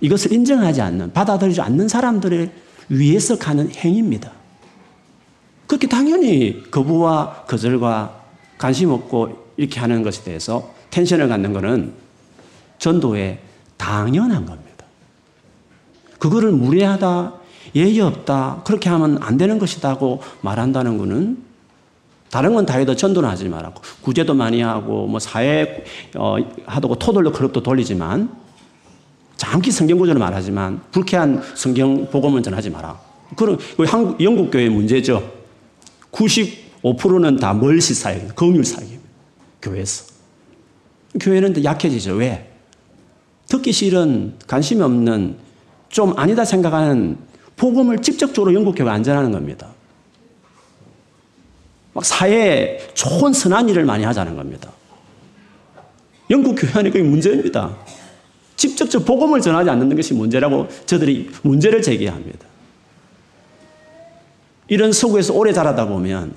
이것을 0.00 0.32
인정하지 0.32 0.80
않는 0.80 1.12
받아들이지 1.12 1.60
않는 1.60 1.88
사람들을 1.88 2.50
위해서 2.88 3.38
가는 3.38 3.70
행위입니다. 3.70 4.32
그렇게 5.66 5.86
당연히 5.86 6.62
거부와 6.70 7.44
거절과 7.46 8.22
관심 8.58 8.90
없고 8.90 9.52
이렇게 9.56 9.80
하는 9.80 10.02
것에 10.02 10.22
대해서 10.22 10.72
텐션을 10.90 11.28
갖는 11.28 11.52
것은 11.52 11.92
전도에 12.78 13.40
당연한 13.76 14.46
겁니다. 14.46 14.84
그거를 16.18 16.52
무례하다, 16.52 17.34
예의 17.74 18.00
없다, 18.00 18.62
그렇게 18.64 18.88
하면 18.88 19.18
안 19.20 19.36
되는 19.36 19.58
것이다고 19.58 20.22
말한다는 20.42 20.98
것은 20.98 21.44
다른 22.34 22.52
건 22.52 22.66
다 22.66 22.78
해도 22.78 22.96
전도는 22.96 23.28
하지 23.28 23.48
말라고. 23.48 23.80
구제도 24.02 24.34
많이 24.34 24.60
하고, 24.60 25.06
뭐 25.06 25.20
사회, 25.20 25.84
어, 26.16 26.36
하고 26.66 26.96
토돌로 26.96 27.30
클럽도 27.30 27.62
돌리지만, 27.62 28.28
장기 29.36 29.70
성경 29.70 29.98
구조를 29.98 30.18
말하지만, 30.18 30.80
불쾌한 30.90 31.42
성경 31.54 32.10
복음은 32.10 32.42
전하지 32.42 32.70
마라. 32.70 32.98
그런, 33.36 33.56
한국, 33.86 34.20
영국 34.20 34.50
교회 34.50 34.68
문제죠. 34.68 35.43
95%는 36.14 37.36
다 37.36 37.52
멀시 37.52 37.94
사역, 37.94 38.34
검율 38.34 38.64
사역입니다. 38.64 39.04
교회에서. 39.60 40.14
교회는 41.20 41.62
약해지죠. 41.62 42.14
왜? 42.14 42.50
듣기 43.48 43.72
싫은, 43.72 44.34
관심이 44.46 44.80
없는, 44.82 45.36
좀 45.88 46.18
아니다 46.18 46.44
생각하는 46.44 47.18
복음을 47.56 48.02
직접적으로 48.02 48.52
영국 48.54 48.74
교회가 48.74 48.92
안전하는 48.92 49.30
겁니다. 49.30 49.68
막 51.92 52.04
사회에 52.04 52.78
좋은 52.94 53.32
선한 53.32 53.68
일을 53.68 53.84
많이 53.84 54.02
하자는 54.04 54.34
겁니다. 54.34 54.72
영국 56.30 56.56
교회 56.56 56.72
안에 56.72 56.90
그게 56.90 57.04
문제입니다. 57.04 57.76
직접적 58.56 59.04
복음을 59.04 59.40
전하지 59.40 59.70
않는 59.70 59.94
것이 59.94 60.14
문제라고 60.14 60.68
저들이 60.86 61.30
문제를 61.42 61.82
제기합니다. 61.82 62.53
이런 64.68 64.92
서구에서 64.92 65.34
오래 65.34 65.52
자라다 65.52 65.86
보면 65.86 66.32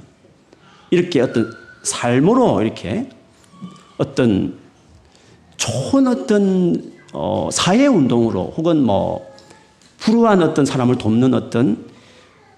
이렇게 0.92 1.22
어떤 1.22 1.52
삶으로 1.84 2.62
이렇게 2.62 3.10
어떤 3.98 4.58
좋은 5.56 6.08
어떤 6.08 6.94
어 7.14 7.50
사회 7.52 7.88
운동으로 7.88 8.54
혹은 8.58 8.84
뭐 8.84 9.26
불우한 9.98 10.42
어떤 10.42 10.66
사람을 10.66 10.98
돕는 10.98 11.34
어떤 11.34 11.86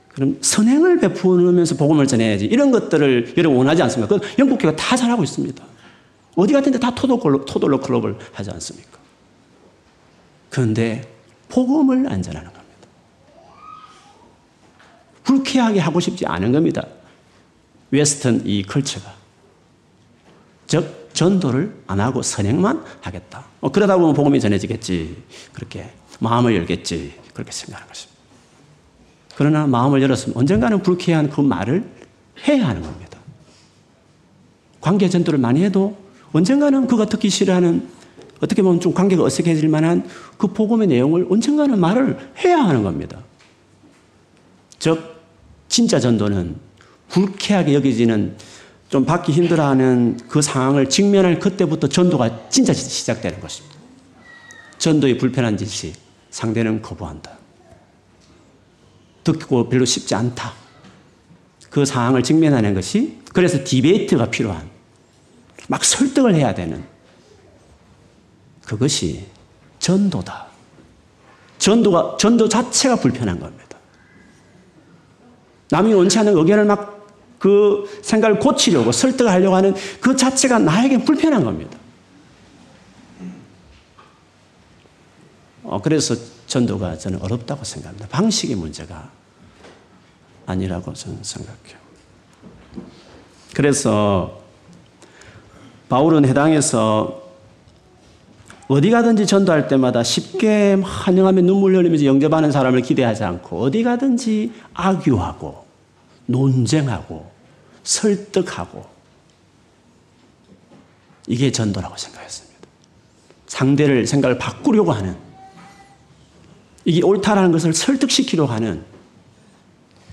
그럼 0.10 0.38
선행을 0.42 1.00
베푸면서 1.00 1.76
복음을 1.76 2.06
전해야지. 2.06 2.46
이런 2.46 2.72
것들을 2.72 3.36
여러분 3.38 3.58
원하지 3.60 3.82
않습니까? 3.84 4.18
그 4.18 4.28
영국교가 4.38 4.76
다 4.76 4.98
잘하고 4.98 5.24
있습니다. 5.24 5.64
어디 6.36 6.54
같은데 6.54 6.80
다 6.80 6.94
토돌로, 6.94 7.46
토돌로 7.46 7.80
클럽을 7.80 8.18
하지 8.34 8.50
않습니까? 8.52 8.98
그런데 10.50 11.08
복음을 11.48 12.12
안 12.12 12.22
전하는 12.22 12.52
겁니다. 12.52 12.59
불쾌하게 15.30 15.80
하고 15.80 16.00
싶지 16.00 16.26
않은 16.26 16.52
겁니다. 16.52 16.84
웨스턴 17.92 18.42
이 18.46 18.64
컬처가. 18.64 19.14
즉, 20.66 21.10
전도를 21.14 21.84
안 21.86 22.00
하고 22.00 22.24
선행만 22.24 22.84
하겠다. 23.02 23.46
어, 23.62 23.72
그러다 23.72 23.98
보면 23.98 24.16
복음이 24.16 24.40
전해지겠지. 24.40 25.24
그렇게 25.54 25.92
마음을 26.20 26.56
열겠지. 26.56 27.14
그렇게 27.34 27.52
생각하는 27.52 27.88
것입니다. 27.88 28.20
그러나 29.36 29.68
마음을 29.68 30.02
열었으면 30.02 30.36
언젠가는 30.36 30.82
불쾌한 30.82 31.30
그 31.30 31.42
말을 31.42 31.88
해야 32.48 32.68
하는 32.68 32.82
겁니다. 32.82 33.20
관계 34.82 35.10
전도를 35.10 35.40
많이 35.40 35.64
해도 35.64 35.96
언젠가는 36.32 36.88
그가 36.88 37.06
듣기 37.06 37.30
싫어하는 37.30 37.88
어떻게 38.42 38.64
보면 38.64 38.80
좀 38.80 38.94
관계가 38.94 39.24
어색해질 39.24 39.70
만한 39.70 40.10
그 40.38 40.48
복음의 40.48 40.88
내용을 40.88 41.28
언젠가는 41.30 41.80
말을 41.80 42.34
해야 42.44 42.64
하는 42.64 42.82
겁니다. 42.82 43.20
즉, 44.80 45.19
진짜 45.70 46.00
전도는 46.00 46.58
불쾌하게 47.08 47.76
여겨지는 47.76 48.36
좀 48.90 49.06
받기 49.06 49.32
힘들어하는 49.32 50.20
그 50.28 50.42
상황을 50.42 50.90
직면할 50.90 51.40
그때부터 51.40 51.88
전도가 51.88 52.50
진짜 52.50 52.74
시작되는 52.74 53.40
것입니다. 53.40 53.78
전도의 54.80 55.18
불편한 55.20 55.58
짓이 55.58 55.94
상대는 56.32 56.82
거부한다. 56.82 57.38
듣고 59.24 59.70
별로 59.70 59.86
쉽지 59.86 60.16
않다. 60.16 60.54
그 61.70 61.86
상황을 61.86 62.24
직면하는 62.24 62.74
것이 62.74 63.20
그래서 63.32 63.64
디베이트가 63.64 64.32
필요한 64.32 64.68
막 65.68 65.86
설득을 65.86 66.34
해야 66.34 66.56
되는 66.56 66.84
그것이 68.66 69.26
전도다. 69.78 70.48
전도가 71.60 72.18
전도 72.20 72.50
자체가 72.50 72.96
불편한 72.96 73.40
겁니다. 73.40 73.69
남이 75.72 75.94
원치 75.94 76.20
않는 76.20 76.38
의견을 76.38 76.66
막 76.66 77.00
그 77.40 77.86
생각을 78.04 78.38
고치려고 78.38 78.92
설득하려고 78.92 79.56
하는 79.56 79.74
그 80.02 80.16
자체가 80.16 80.60
나에게 80.60 81.04
불편한 81.04 81.44
겁니다. 81.44 81.78
어, 85.64 85.82
그래서 85.82 86.16
전도가 86.48 86.98
저는 86.98 87.22
어렵다고 87.22 87.64
생각합니다. 87.64 88.08
방식의 88.10 88.56
문제가 88.56 89.10
아니라고 90.46 90.94
저는 90.94 91.24
생각해요. 91.24 91.80
그래서 93.54 94.42
바울은 95.88 96.26
해당에서 96.26 97.29
어디 98.70 98.92
가든지 98.92 99.26
전도할 99.26 99.68
때마다 99.68 100.04
쉽게 100.04 100.76
환영하며 100.84 101.42
눈물 101.42 101.76
흘리면서 101.76 102.06
영접하는 102.06 102.52
사람을 102.52 102.84
기대하지 102.84 103.24
않고 103.24 103.60
어디 103.64 103.82
가든지 103.82 104.54
악유하고 104.76 105.66
논쟁하고 106.28 107.32
설득하고 107.84 108.86
이게 111.26 111.52
전도라고 111.52 111.98
생각했습니다. 111.98 112.60
상대를 113.48 114.06
생각을 114.06 114.38
바꾸려고 114.38 114.92
하는 114.92 115.18
이게 116.86 117.02
옳다라는 117.02 117.52
것을 117.52 117.74
설득시키려고 117.74 118.54
하는 118.54 118.84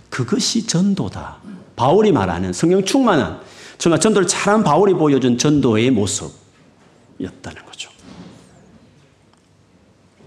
그것이 0.08 0.66
전도다. 0.66 1.36
바울이 1.76 2.10
말하는 2.10 2.54
성령 2.54 2.82
충만한 2.86 3.38
정말 3.76 4.00
전도를 4.00 4.26
잘한 4.26 4.64
바울이 4.64 4.94
보여준 4.94 5.36
전도의 5.36 5.90
모습이었다는 5.90 7.66
거죠. 7.66 7.95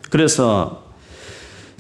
그래서 0.09 0.83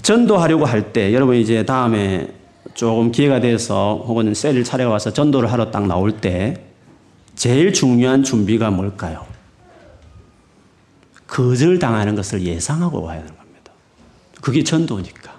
전도하려고 0.01 0.65
할 0.65 0.93
때 0.93 1.13
여러분 1.13 1.35
이제 1.35 1.65
다음에 1.65 2.33
조금 2.73 3.11
기회가 3.11 3.39
돼서 3.39 4.03
혹은 4.07 4.33
셀을 4.33 4.63
차려와서 4.63 5.11
전도를 5.11 5.51
하러 5.51 5.71
딱 5.71 5.85
나올 5.87 6.11
때 6.21 6.65
제일 7.35 7.73
중요한 7.73 8.23
준비가 8.23 8.69
뭘까요? 8.69 9.25
거절당하는 11.27 12.15
것을 12.15 12.41
예상하고 12.41 13.01
와야 13.01 13.19
되는 13.19 13.35
겁니다. 13.35 13.71
그게 14.41 14.63
전도니까. 14.63 15.33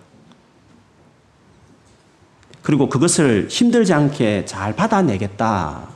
그리고 2.63 2.89
그것을 2.89 3.49
힘들지 3.51 3.93
않게 3.93 4.45
잘 4.45 4.77
받아내겠다. 4.77 5.89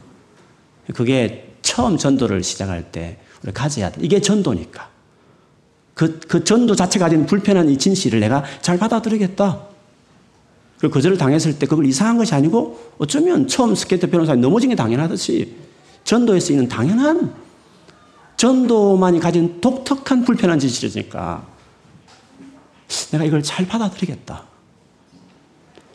그게 0.95 1.55
처음 1.63 1.97
전도를 1.97 2.43
시작할 2.43 2.91
때 2.91 3.19
우리 3.43 3.53
가져야 3.53 3.91
돼. 3.91 4.01
이게 4.03 4.21
전도니까. 4.21 4.94
그, 5.95 6.19
그 6.21 6.45
전도 6.45 6.75
자체가 6.75 7.07
가진 7.07 7.25
불편한 7.25 7.69
이 7.69 7.79
진실을 7.79 8.21
내가 8.21 8.45
잘 8.61 8.79
받아들이겠다. 8.79 9.75
그 10.81 10.91
거절을 10.91 11.17
당했을 11.17 11.59
때 11.59 11.67
그걸 11.67 11.87
이상한 11.87 12.19
것이 12.19 12.35
아니고 12.35 12.93
어쩌면 12.99 13.47
처음 13.47 13.75
스케이트 13.75 14.11
변호사님 14.11 14.43
넘어진 14.43 14.71
게 14.71 14.77
당연하듯이 14.77 15.55
전도에 16.03 16.41
쓰이는 16.41 16.69
당연한 16.69 17.33
전도만이 18.37 19.21
가진 19.21 19.61
독특한 19.61 20.25
불편한 20.25 20.59
진실이니까 20.59 21.47
내가 23.13 23.25
이걸 23.25 23.43
잘 23.43 23.67
받아들이겠다. 23.67 24.45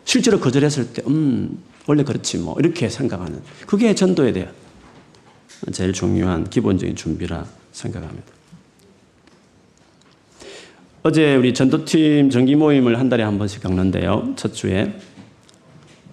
실제로 0.05 0.39
거절했을 0.39 0.93
때, 0.93 1.03
음, 1.07 1.61
원래 1.85 2.03
그렇지 2.03 2.39
뭐, 2.39 2.55
이렇게 2.57 2.89
생각하는. 2.89 3.41
그게 3.67 3.93
전도에 3.93 4.33
대한 4.33 4.53
제일 5.71 5.93
중요한 5.93 6.49
기본적인 6.49 6.95
준비라 6.95 7.45
생각합니다. 7.71 8.38
어제 11.01 11.35
우리 11.37 11.53
전도팀 11.53 12.29
정기 12.29 12.55
모임을 12.55 12.99
한 12.99 13.07
달에 13.07 13.23
한 13.23 13.37
번씩 13.37 13.63
겪는데요. 13.63 14.33
첫 14.35 14.53
주에. 14.53 14.93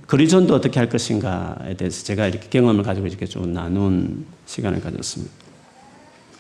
거리전도 0.06 0.54
어떻게 0.54 0.78
할 0.78 0.88
것인가에 0.88 1.74
대해서 1.74 2.04
제가 2.04 2.28
이렇게 2.28 2.48
경험을 2.48 2.84
가지고 2.84 3.08
이렇게 3.08 3.26
좀 3.26 3.52
나눈 3.52 4.24
시간을 4.46 4.80
가졌습니다. 4.80 5.32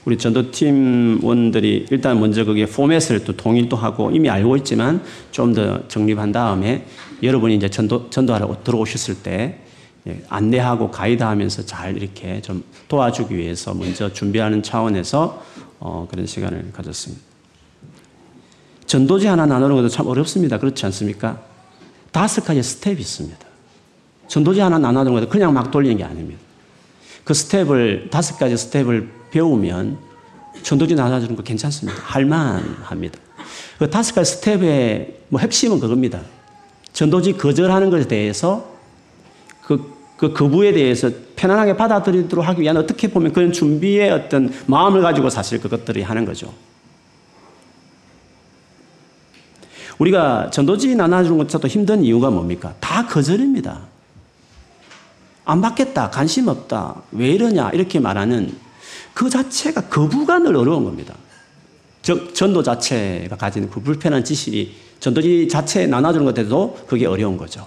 우리 0.04 0.16
전도팀원들이 0.16 1.86
일단 1.90 2.20
먼저 2.20 2.44
그게 2.44 2.66
포맷을 2.66 3.24
또 3.24 3.32
통일도 3.36 3.74
하고 3.74 4.12
이미 4.12 4.30
알고 4.30 4.56
있지만 4.58 5.02
좀 5.32 5.52
더 5.52 5.88
정립한 5.88 6.30
다음에 6.30 6.86
여러분이 7.24 7.56
이제 7.56 7.68
전도, 7.68 8.10
전도하러 8.10 8.62
들어오셨을 8.62 9.24
때 9.24 9.58
예, 10.06 10.22
안내하고 10.28 10.92
가이드하면서 10.92 11.66
잘 11.66 11.96
이렇게 11.96 12.40
좀 12.42 12.62
도와주기 12.86 13.36
위해서 13.36 13.74
먼저 13.74 14.12
준비하는 14.12 14.62
차원에서 14.62 15.42
어, 15.80 16.06
그런 16.08 16.26
시간을 16.26 16.70
가졌습니다. 16.72 17.35
전도지 18.86 19.26
하나 19.26 19.46
나누는 19.46 19.76
것도 19.76 19.88
참 19.88 20.06
어렵습니다. 20.06 20.58
그렇지 20.58 20.84
않습니까? 20.86 21.40
다섯 22.12 22.44
가지 22.44 22.62
스텝이 22.62 23.00
있습니다. 23.00 23.38
전도지 24.28 24.60
하나 24.60 24.78
나누는 24.78 25.12
것도 25.12 25.28
그냥 25.28 25.52
막 25.52 25.70
돌리는 25.70 25.96
게 25.96 26.04
아닙니다. 26.04 26.40
그 27.24 27.34
스텝을 27.34 28.08
다섯 28.10 28.38
가지 28.38 28.56
스텝을 28.56 29.08
배우면 29.30 29.98
전도지 30.62 30.94
나눠주는 30.94 31.36
거 31.36 31.42
괜찮습니다. 31.42 32.00
할만합니다. 32.02 33.18
그 33.78 33.90
다섯 33.90 34.14
가지 34.14 34.32
스텝의 34.32 35.16
뭐 35.28 35.40
핵심은 35.40 35.80
그겁니다. 35.80 36.20
전도지 36.92 37.34
거절하는 37.34 37.90
것에 37.90 38.08
대해서 38.08 38.72
그, 39.62 39.92
그 40.16 40.32
거부에 40.32 40.72
대해서 40.72 41.10
편안하게 41.34 41.76
받아들이도록 41.76 42.46
하기 42.46 42.62
위한 42.62 42.76
어떻게 42.76 43.08
보면 43.08 43.32
그런 43.32 43.52
준비의 43.52 44.10
어떤 44.10 44.52
마음을 44.66 45.02
가지고 45.02 45.28
사실 45.28 45.60
그것들이 45.60 46.02
하는 46.02 46.24
거죠. 46.24 46.52
우리가 49.98 50.50
전도지 50.50 50.94
나눠주는 50.94 51.38
것도 51.38 51.68
힘든 51.68 52.02
이유가 52.02 52.30
뭡니까? 52.30 52.74
다 52.80 53.06
거절입니다. 53.06 53.80
안 55.44 55.60
받겠다, 55.60 56.10
관심 56.10 56.48
없다, 56.48 57.02
왜 57.12 57.30
이러냐, 57.30 57.70
이렇게 57.70 58.00
말하는 58.00 58.52
그 59.14 59.30
자체가 59.30 59.82
거부가 59.82 60.38
늘 60.38 60.56
어려운 60.56 60.84
겁니다. 60.84 61.14
즉, 62.02 62.34
전도 62.34 62.62
자체가 62.62 63.36
가지는 63.36 63.70
그 63.70 63.80
불편한 63.80 64.24
지식이 64.24 64.74
전도지 65.00 65.48
자체에 65.48 65.86
나눠주는 65.86 66.26
것에도 66.26 66.76
그게 66.86 67.06
어려운 67.06 67.36
거죠. 67.36 67.66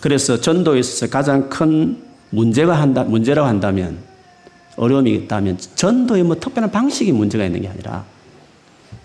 그래서 0.00 0.40
전도에 0.40 0.80
있어서 0.80 1.10
가장 1.10 1.48
큰 1.48 2.02
문제가 2.30 2.74
한다, 2.74 3.04
문제라고 3.04 3.46
한다면 3.48 4.02
어려움이 4.76 5.12
있다면 5.14 5.58
전도에 5.74 6.22
뭐 6.22 6.36
특별한 6.38 6.70
방식이 6.70 7.12
문제가 7.12 7.44
있는 7.44 7.62
게 7.62 7.68
아니라 7.68 8.04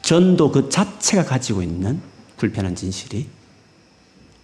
전도 0.01 0.51
그 0.51 0.69
자체가 0.69 1.25
가지고 1.25 1.61
있는 1.61 2.01
불편한 2.37 2.75
진실이 2.75 3.27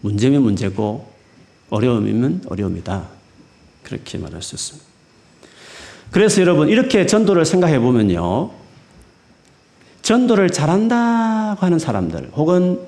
문제면 0.02 0.42
문제고 0.42 1.12
어려움이면 1.70 2.44
어려움이다. 2.48 3.08
그렇게 3.84 4.18
말할 4.18 4.42
수 4.42 4.56
있습니다. 4.56 4.88
그래서 6.12 6.42
여러분 6.42 6.70
이렇게 6.70 7.06
전도를 7.06 7.46
생각해 7.46 7.80
보면요. 7.80 8.52
전도를 10.02 10.52
잘한다고 10.52 11.66
하는 11.66 11.80
사람들 11.80 12.32
혹은 12.36 12.80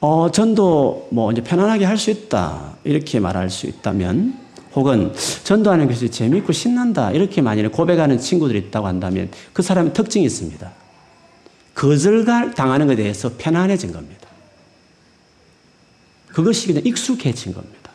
어, 0.00 0.30
전도 0.30 1.08
뭐 1.10 1.32
이제 1.32 1.42
편안하게 1.42 1.84
할 1.84 1.98
수 1.98 2.10
있다 2.10 2.76
이렇게 2.84 3.18
말할 3.18 3.50
수 3.50 3.66
있다면 3.66 4.38
혹은 4.78 5.12
전도하는 5.42 5.88
것이 5.88 6.08
재밌고 6.08 6.52
신난다 6.52 7.10
이렇게 7.10 7.42
만일 7.42 7.68
고백하는 7.68 8.18
친구들이 8.18 8.58
있다고 8.58 8.86
한다면 8.86 9.30
그 9.52 9.62
사람의 9.62 9.92
특징이 9.92 10.24
있습니다. 10.24 10.70
거절 11.74 12.24
당하는 12.54 12.86
것에 12.86 12.96
대해서 12.96 13.32
편안해진 13.36 13.92
겁니다. 13.92 14.28
그것이 16.28 16.68
그냥 16.68 16.82
익숙해진 16.84 17.52
겁니다. 17.54 17.90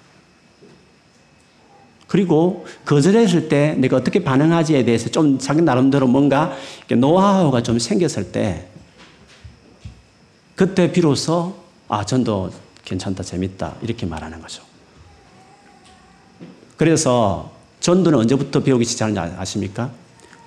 그리고 2.08 2.66
거절했을 2.86 3.50
때 3.50 3.74
내가 3.78 3.98
어떻게 3.98 4.24
반응하지에 4.24 4.84
대해서 4.84 5.10
좀 5.10 5.40
자기 5.40 5.62
나름대로 5.62 6.06
뭔가 6.08 6.56
노하우가 6.90 7.64
좀 7.64 7.80
생겼을 7.80 8.32
때 8.32 8.68
그때 10.56 10.92
비로소 10.92 11.56
아, 11.88 12.06
전도 12.06 12.52
괜찮다, 12.86 13.24
재밌다 13.24 13.76
이렇게 13.82 14.06
말하는 14.06 14.42
거죠. 14.42 14.73
그래서 16.78 17.52
전도는 17.80 18.20
언제부터 18.20 18.62
배우기 18.62 18.86
시작하는지 18.86 19.36
아십니까? 19.38 19.92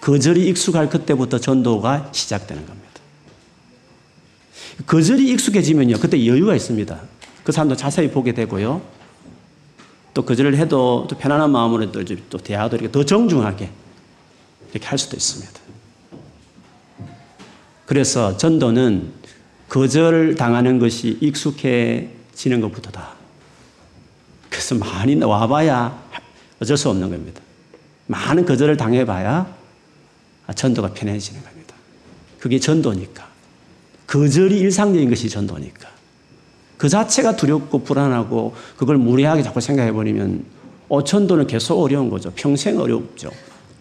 거절이 0.01 0.47
익숙할 0.49 0.89
그때부터 0.89 1.39
전도가 1.39 2.11
시작되는 2.12 2.67
겁니다. 2.67 2.87
거절이 4.87 5.29
익숙해지면요, 5.31 5.99
그때 5.99 6.25
여유가 6.27 6.55
있습니다. 6.55 7.01
그 7.45 7.53
사람도 7.53 7.77
자세히 7.77 8.11
보게 8.11 8.33
되고요. 8.33 8.83
또 10.15 10.25
거절을 10.25 10.57
해도 10.57 11.07
또 11.09 11.17
편안한 11.17 11.51
마음으로 11.51 11.93
또, 11.93 12.03
또 12.31 12.39
대화도 12.39 12.77
이렇게 12.77 12.91
더 12.91 13.05
정중하게 13.05 13.71
이렇게 14.73 14.87
할 14.87 14.99
수도 14.99 15.17
있습니다. 15.17 15.61
그래서 17.85 18.37
전도는 18.37 19.12
거절 19.69 20.35
당하는 20.37 20.79
것이 20.79 21.19
익숙해지는 21.21 22.61
것부터다. 22.61 23.15
그래서 24.49 24.75
많이 24.75 25.17
와봐야 25.17 26.06
어쩔 26.61 26.77
수 26.77 26.88
없는 26.88 27.11
겁니다. 27.11 27.40
많은 28.07 28.45
거절을 28.47 28.77
당해봐야 28.77 29.55
전도가 30.55 30.92
편해지는 30.92 31.42
겁니다. 31.42 31.75
그게 32.38 32.59
전도니까. 32.59 33.27
거절이 34.07 34.59
일상적인 34.59 35.11
것이 35.11 35.29
전도니까. 35.29 35.88
그 36.77 36.88
자체가 36.88 37.37
두렵고 37.37 37.83
불안하고 37.83 38.55
그걸 38.77 38.99
무리하게 38.99 39.42
자꾸 39.42 39.61
생각해버리면 39.61 40.45
어, 40.88 41.03
전도는 41.03 41.47
계속 41.47 41.83
어려운 41.83 42.11
거죠. 42.11 42.31
평생 42.35 42.79
어렵죠. 42.79 43.31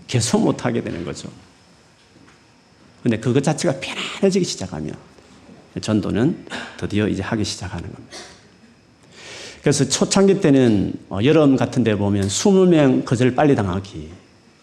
계속 0.08 0.44
못하게 0.44 0.82
되는 0.82 1.04
거죠. 1.06 1.30
근데 3.04 3.20
그것 3.20 3.44
자체가 3.44 3.80
편안해지기 3.80 4.46
시작하면 4.46 4.96
전도는 5.80 6.48
드디어 6.78 7.08
이제 7.08 7.22
하기 7.22 7.44
시작하는 7.44 7.84
겁니다. 7.92 8.18
그래서 9.66 9.84
초창기 9.90 10.42
때는 10.42 10.94
어, 11.10 11.18
여름 11.24 11.56
같은 11.56 11.84
데 11.84 11.96
보면 11.96 12.28
20명 12.28 13.04
거절 13.04 13.34
빨리 13.34 13.56
당하기 13.56 14.12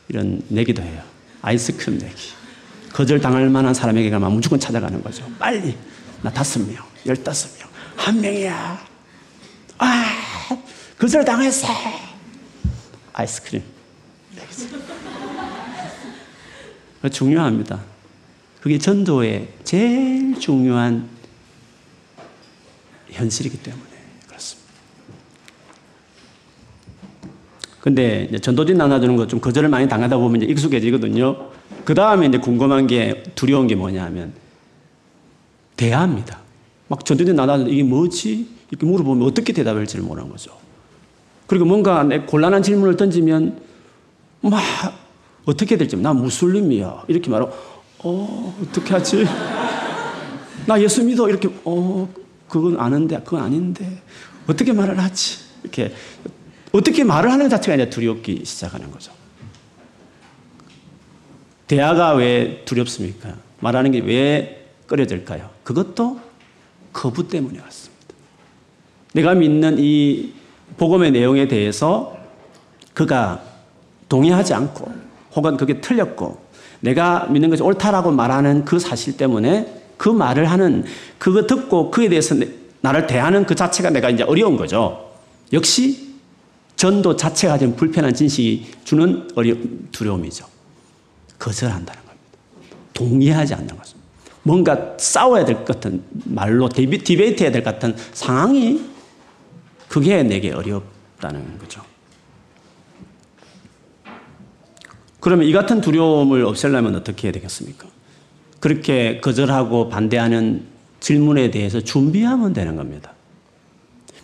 이런 0.07 0.41
내기도 0.47 0.81
해요. 0.81 1.03
아이스크림 1.41 1.99
내기. 1.99 2.31
거절 2.93 3.21
당할 3.21 3.51
만한 3.51 3.75
사람에게 3.75 4.11
가면 4.11 4.31
무조건 4.31 4.61
찾아가는 4.61 5.03
거죠. 5.03 5.29
빨리. 5.41 5.77
나 6.21 6.31
다섯 6.31 6.61
명, 6.61 6.77
열다섯 7.05 7.59
명, 7.59 7.69
한 7.97 8.21
명이야. 8.21 8.87
아, 9.79 10.05
거절 10.97 11.25
당했어. 11.25 11.67
아이스크림. 13.13 13.61
중요합니다. 17.11 17.81
그게 18.61 18.79
전도의 18.79 19.49
제일 19.65 20.39
중요한 20.39 21.09
현실이기 23.11 23.65
때문에. 23.65 23.92
근데 27.83 28.31
전도진 28.41 28.79
나눠주는 28.79 29.17
거 29.17 29.27
좀 29.27 29.41
거절을 29.41 29.69
많이 29.69 29.89
당하다 29.89 30.17
보면 30.17 30.41
이제 30.43 30.51
익숙해지거든요. 30.53 31.37
그 31.85 31.95
다음에 31.95 32.27
이제 32.27 32.39
궁금한 32.39 32.87
게 32.87 33.25
두려운 33.35 33.67
게 33.67 33.75
뭐냐 33.75 34.05
하면 34.05 34.33
대화입니다. 35.77 36.39
막 36.87 37.05
전도진 37.05 37.35
나눠주는 37.35 37.73
이게 37.73 37.83
뭐지? 37.83 38.47
이렇게 38.71 38.87
물어보면 38.87 39.27
어떻게 39.27 39.53
대답할지를 39.53 40.05
모르는 40.05 40.31
거죠. 40.31 40.53
그리고 41.49 41.65
뭔가 41.65 42.05
내 42.05 42.21
곤란한 42.21 42.63
질문을 42.63 42.97
던지면 42.97 43.61
막 44.43 44.63
어떻게 45.45 45.77
될지 45.77 45.97
나 45.97 46.13
무슬림이야 46.15 47.05
이렇게 47.09 47.31
말하고 47.31 47.53
어 48.05 48.57
어떻게 48.63 48.95
하지? 48.95 49.27
나 50.67 50.81
예수 50.81 51.03
믿어 51.05 51.29
이렇게 51.29 51.49
어 51.65 52.09
그건 52.49 52.79
아는데 52.79 53.17
그건 53.25 53.43
아닌데 53.43 54.01
어떻게 54.47 54.73
말을 54.73 55.01
하지? 55.01 55.39
이렇게 55.65 55.93
어떻게 56.73 57.05
말을 57.05 57.31
하는 57.31 57.49
자체가 57.49 57.75
이제 57.75 57.91
두렵기 57.91 58.45
시작하는 58.45 58.91
거죠. 58.91 59.13
대화가 61.67 62.15
왜 62.15 62.63
두렵습니까? 62.65 63.35
말하는 63.61 63.93
게 63.93 64.01
왜 64.01 64.63
꺼려질까요? 64.93 65.49
그것도 65.65 66.21
거부 66.93 67.27
때문에 67.29 67.59
왔습니다. 67.61 68.03
내가 69.15 69.35
믿는 69.35 69.77
이 69.79 70.35
복음의 70.77 71.13
내용에 71.13 71.49
대해서 71.49 72.19
그가 72.93 73.43
동의하지 74.09 74.53
않고 74.53 74.93
혹은 75.35 75.57
그게 75.57 75.81
틀렸고 75.81 76.43
내가 76.81 77.27
믿는 77.31 77.49
것이 77.49 77.63
옳다라고 77.63 78.11
말하는 78.11 78.67
그 78.67 78.79
사실 78.79 79.17
때문에 79.17 79.81
그 79.97 80.09
말을 80.11 80.51
하는 80.51 80.85
그거 81.19 81.47
듣고 81.47 81.91
그에 81.91 82.09
대해서 82.11 82.35
나를 82.83 83.07
대하는 83.07 83.47
그 83.47 83.55
자체가 83.55 83.91
내가 83.91 84.11
이제 84.11 84.25
어려운 84.25 84.57
거죠. 84.59 85.11
역시 85.55 86.12
전도 86.83 87.15
자체가 87.15 87.53
가진 87.53 87.77
불편한 87.77 88.13
진식이 88.13 88.67
주는 88.83 89.29
어려 89.37 89.55
두려움이죠. 89.93 90.45
거절한다는 91.39 92.03
겁니다. 92.05 92.29
동의하지 92.93 93.55
않는 93.55 93.77
것입니다. 93.77 94.09
뭔가 94.43 94.97
싸워야 94.99 95.45
될 95.45 95.59
것 95.59 95.65
같은 95.67 96.03
말로 96.25 96.69
디베, 96.69 96.99
디베이트 96.99 97.45
해야 97.45 97.53
될 97.53 97.63
것 97.63 97.73
같은 97.75 97.95
상황이 98.13 98.83
그게 99.87 100.25
내게 100.25 100.51
어렵다는 100.51 101.57
거죠. 101.61 101.83
그러면 105.21 105.47
이 105.47 105.53
같은 105.53 105.81
두려움을 105.81 106.45
없애려면 106.45 106.97
어떻게 106.97 107.29
해야 107.29 107.33
되겠습니까? 107.33 107.87
그렇게 108.59 109.21
거절하고 109.21 109.89
반대하는 109.89 110.67
질문에 110.99 111.53
대해서 111.53 111.81
준비하면 111.81 112.53
되는 112.53 112.75
겁니다. 112.75 113.15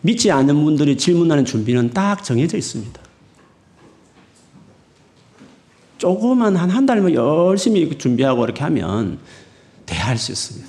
믿지 0.02 0.30
않는 0.30 0.64
분들이 0.64 0.96
질문하는 0.96 1.44
준비는 1.44 1.90
딱 1.90 2.22
정해져 2.22 2.56
있습니다. 2.56 3.00
조금만 5.98 6.54
한 6.56 6.70
한 6.70 6.86
달만 6.86 7.12
열심히 7.12 7.98
준비하고 7.98 8.44
이렇게 8.44 8.62
하면 8.62 9.18
대할 9.84 10.16
수 10.16 10.30
있습니다. 10.32 10.68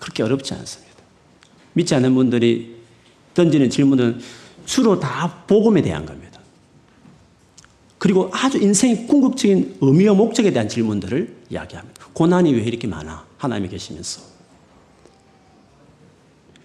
그렇게 0.00 0.22
어렵지 0.22 0.54
않습니다. 0.54 0.94
믿지 1.74 1.94
않는 1.94 2.14
분들이 2.14 2.76
던지는 3.34 3.68
질문은 3.68 4.20
주로 4.64 4.98
다 4.98 5.44
복음에 5.46 5.82
대한 5.82 6.06
겁니다. 6.06 6.40
그리고 7.98 8.30
아주 8.32 8.58
인생의 8.58 9.06
궁극적인 9.06 9.78
의미와 9.80 10.14
목적에 10.14 10.52
대한 10.52 10.68
질문들을 10.68 11.36
이야기합니다. 11.50 12.06
고난이 12.12 12.52
왜 12.54 12.62
이렇게 12.62 12.86
많아? 12.86 13.26
하나님이 13.38 13.68
계시면서. 13.70 14.33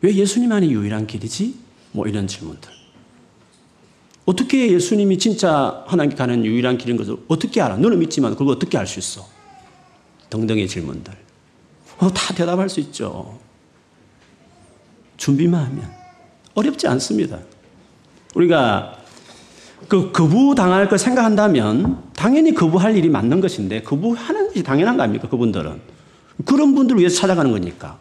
왜 0.01 0.13
예수님만이 0.13 0.71
유일한 0.71 1.07
길이지? 1.07 1.55
뭐 1.91 2.07
이런 2.07 2.27
질문들. 2.27 2.69
어떻게 4.25 4.71
예수님이 4.71 5.17
진짜 5.17 5.83
하나님께 5.87 6.15
가는 6.15 6.45
유일한 6.45 6.77
길인 6.77 6.97
것을 6.97 7.17
어떻게 7.27 7.61
알아? 7.61 7.77
너는 7.77 7.99
믿지만 7.99 8.35
그걸 8.35 8.55
어떻게 8.55 8.77
알 8.77 8.85
수 8.85 8.99
있어? 8.99 9.27
등등의 10.29 10.67
질문들. 10.67 11.13
어, 11.97 12.13
다 12.13 12.33
대답할 12.33 12.69
수 12.69 12.79
있죠. 12.79 13.39
준비만 15.17 15.65
하면. 15.65 15.91
어렵지 16.53 16.87
않습니다. 16.87 17.39
우리가 18.35 18.99
그 19.87 20.11
거부당할 20.11 20.87
걸 20.87 20.99
생각한다면 20.99 22.03
당연히 22.15 22.53
거부할 22.53 22.95
일이 22.95 23.09
맞는 23.09 23.41
것인데 23.41 23.81
거부하는 23.81 24.49
것이 24.49 24.61
당연한 24.63 24.95
거 24.97 25.03
아닙니까? 25.03 25.27
그분들은. 25.27 25.81
그런 26.45 26.75
분들을 26.75 26.99
위해서 26.99 27.15
찾아가는 27.15 27.51
거니까. 27.51 27.97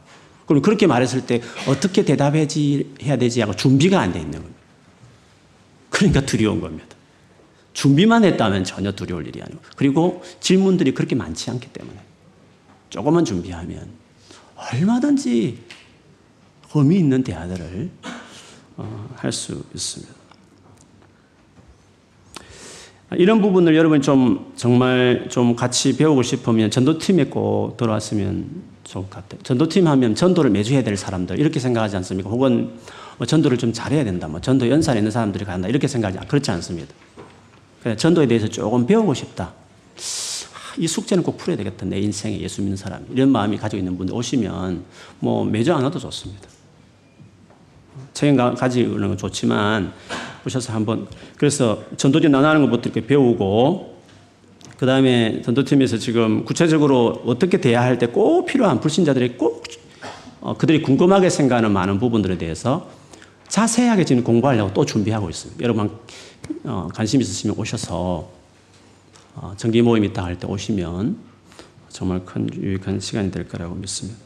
그럼 0.49 0.63
그렇게 0.63 0.87
말했을 0.87 1.27
때 1.27 1.41
어떻게 1.69 2.05
대답해야지 2.05 2.95
해야 3.03 3.17
되지 3.17 3.41
하고 3.41 3.55
준비가 3.55 4.01
안 4.01 4.13
돼 4.13 4.19
있는 4.19 4.41
겁니다. 4.41 4.59
그러니까 5.91 6.21
두려운 6.23 6.61
겁니다. 6.61 6.87
준비만 7.75 8.25
했다면 8.25 8.65
전혀 8.65 8.91
두려울 8.93 9.27
일이 9.29 9.41
아니고 9.43 9.61
그리고 9.77 10.23
질문들이 10.41 10.93
그렇게 10.95 11.15
많지 11.15 11.51
않기 11.51 11.69
때문에 11.69 11.97
조금만 12.91 13.25
준비하면 13.25 13.89
얼마든지 14.57 15.59
의미 16.75 16.97
있는 16.99 17.23
대화들을 17.23 17.91
어, 18.79 19.09
할 19.17 19.33
수 19.33 19.65
있습니다. 19.75 20.13
이런 23.17 23.41
부분을 23.41 23.75
여러분 23.75 24.03
좀 24.03 24.53
정말 24.55 25.29
좀 25.31 25.57
같이 25.57 25.97
배우고 25.97 26.23
싶으면 26.23 26.71
전도팀에 26.71 27.25
꼭 27.25 27.77
들어왔으면 27.79 28.78
것 28.95 29.11
같아요. 29.11 29.41
전도팀 29.43 29.87
하면 29.87 30.15
전도를 30.15 30.51
매주 30.51 30.73
해야 30.75 30.83
될 30.83 30.97
사람들 30.97 31.39
이렇게 31.39 31.61
생각하지 31.61 31.97
않습니까? 31.97 32.31
혹은 32.31 32.71
뭐 33.19 33.27
전도를 33.27 33.59
좀 33.59 33.73
잘해야 33.73 34.05
된다. 34.05 34.29
뭐 34.29 34.41
전도 34.41 34.69
연산에 34.69 34.99
있는 35.01 35.11
사람들이 35.11 35.45
간다. 35.45 35.69
이렇게 35.69 35.87
생각하지 35.87 36.27
그렇지 36.29 36.51
않습니다. 36.53 36.95
전도에 37.97 38.27
대해서 38.27 38.49
조금 38.49 38.87
배우고 38.87 39.15
싶다. 39.15 39.53
이 40.79 40.87
숙제는 40.87 41.25
꼭 41.25 41.37
풀어야 41.37 41.57
되겠다. 41.57 41.85
내 41.87 41.99
인생에 41.99 42.41
예수 42.41 42.63
믿는 42.63 42.77
사람. 42.77 43.05
이런 43.13 43.31
마음이 43.31 43.57
가지고 43.59 43.79
있는 43.79 43.99
분들 43.99 44.15
오시면 44.15 44.85
뭐 45.19 45.45
매주 45.45 45.75
안 45.75 45.83
와도 45.83 45.99
좋습니다. 45.99 46.49
책임 48.15 48.37
가지는 48.37 49.09
건 49.09 49.17
좋지만 49.17 49.93
오셔서 50.47 50.73
한번 50.73 51.09
그래서 51.37 51.83
전도지 51.97 52.29
나누는 52.29 52.63
것부터 52.63 52.91
이렇게 52.91 53.07
배우고 53.07 53.98
그 54.79 54.87
다음에 54.87 55.43
전도팀에서 55.43 55.99
지금 55.99 56.45
구체적으로 56.45 57.21
어떻게 57.27 57.61
대해야 57.61 57.83
할 57.83 57.99
때 57.99 58.07
꼭 58.07 58.47
필요한 58.47 58.79
불신자들이 58.81 59.37
꼭 59.37 59.65
어, 60.41 60.57
그들이 60.57 60.83
궁금하게 60.83 61.31
생각하는 61.31 61.73
많은 61.73 61.99
부분들에 61.99 62.39
대해서 62.39 62.89
자세하게 63.49 64.05
지금 64.05 64.23
공부하려고 64.23 64.73
또 64.73 64.85
준비하고 64.87 65.29
있습니다. 65.31 65.63
여러분 65.65 65.91
어, 66.65 66.89
관심 66.95 67.21
있으시면 67.21 67.57
오셔서 67.59 68.31
어, 69.35 69.55
정기 69.57 69.83
모임 69.83 70.05
있다 70.05 70.25
할 70.25 70.39
때 70.39 70.47
오시면 70.47 71.17
정말 71.89 72.25
큰 72.25 72.49
유익한 72.55 73.01
시간이 73.01 73.33
될 73.33 73.49
거라고 73.49 73.75
믿습니다. 73.75 74.17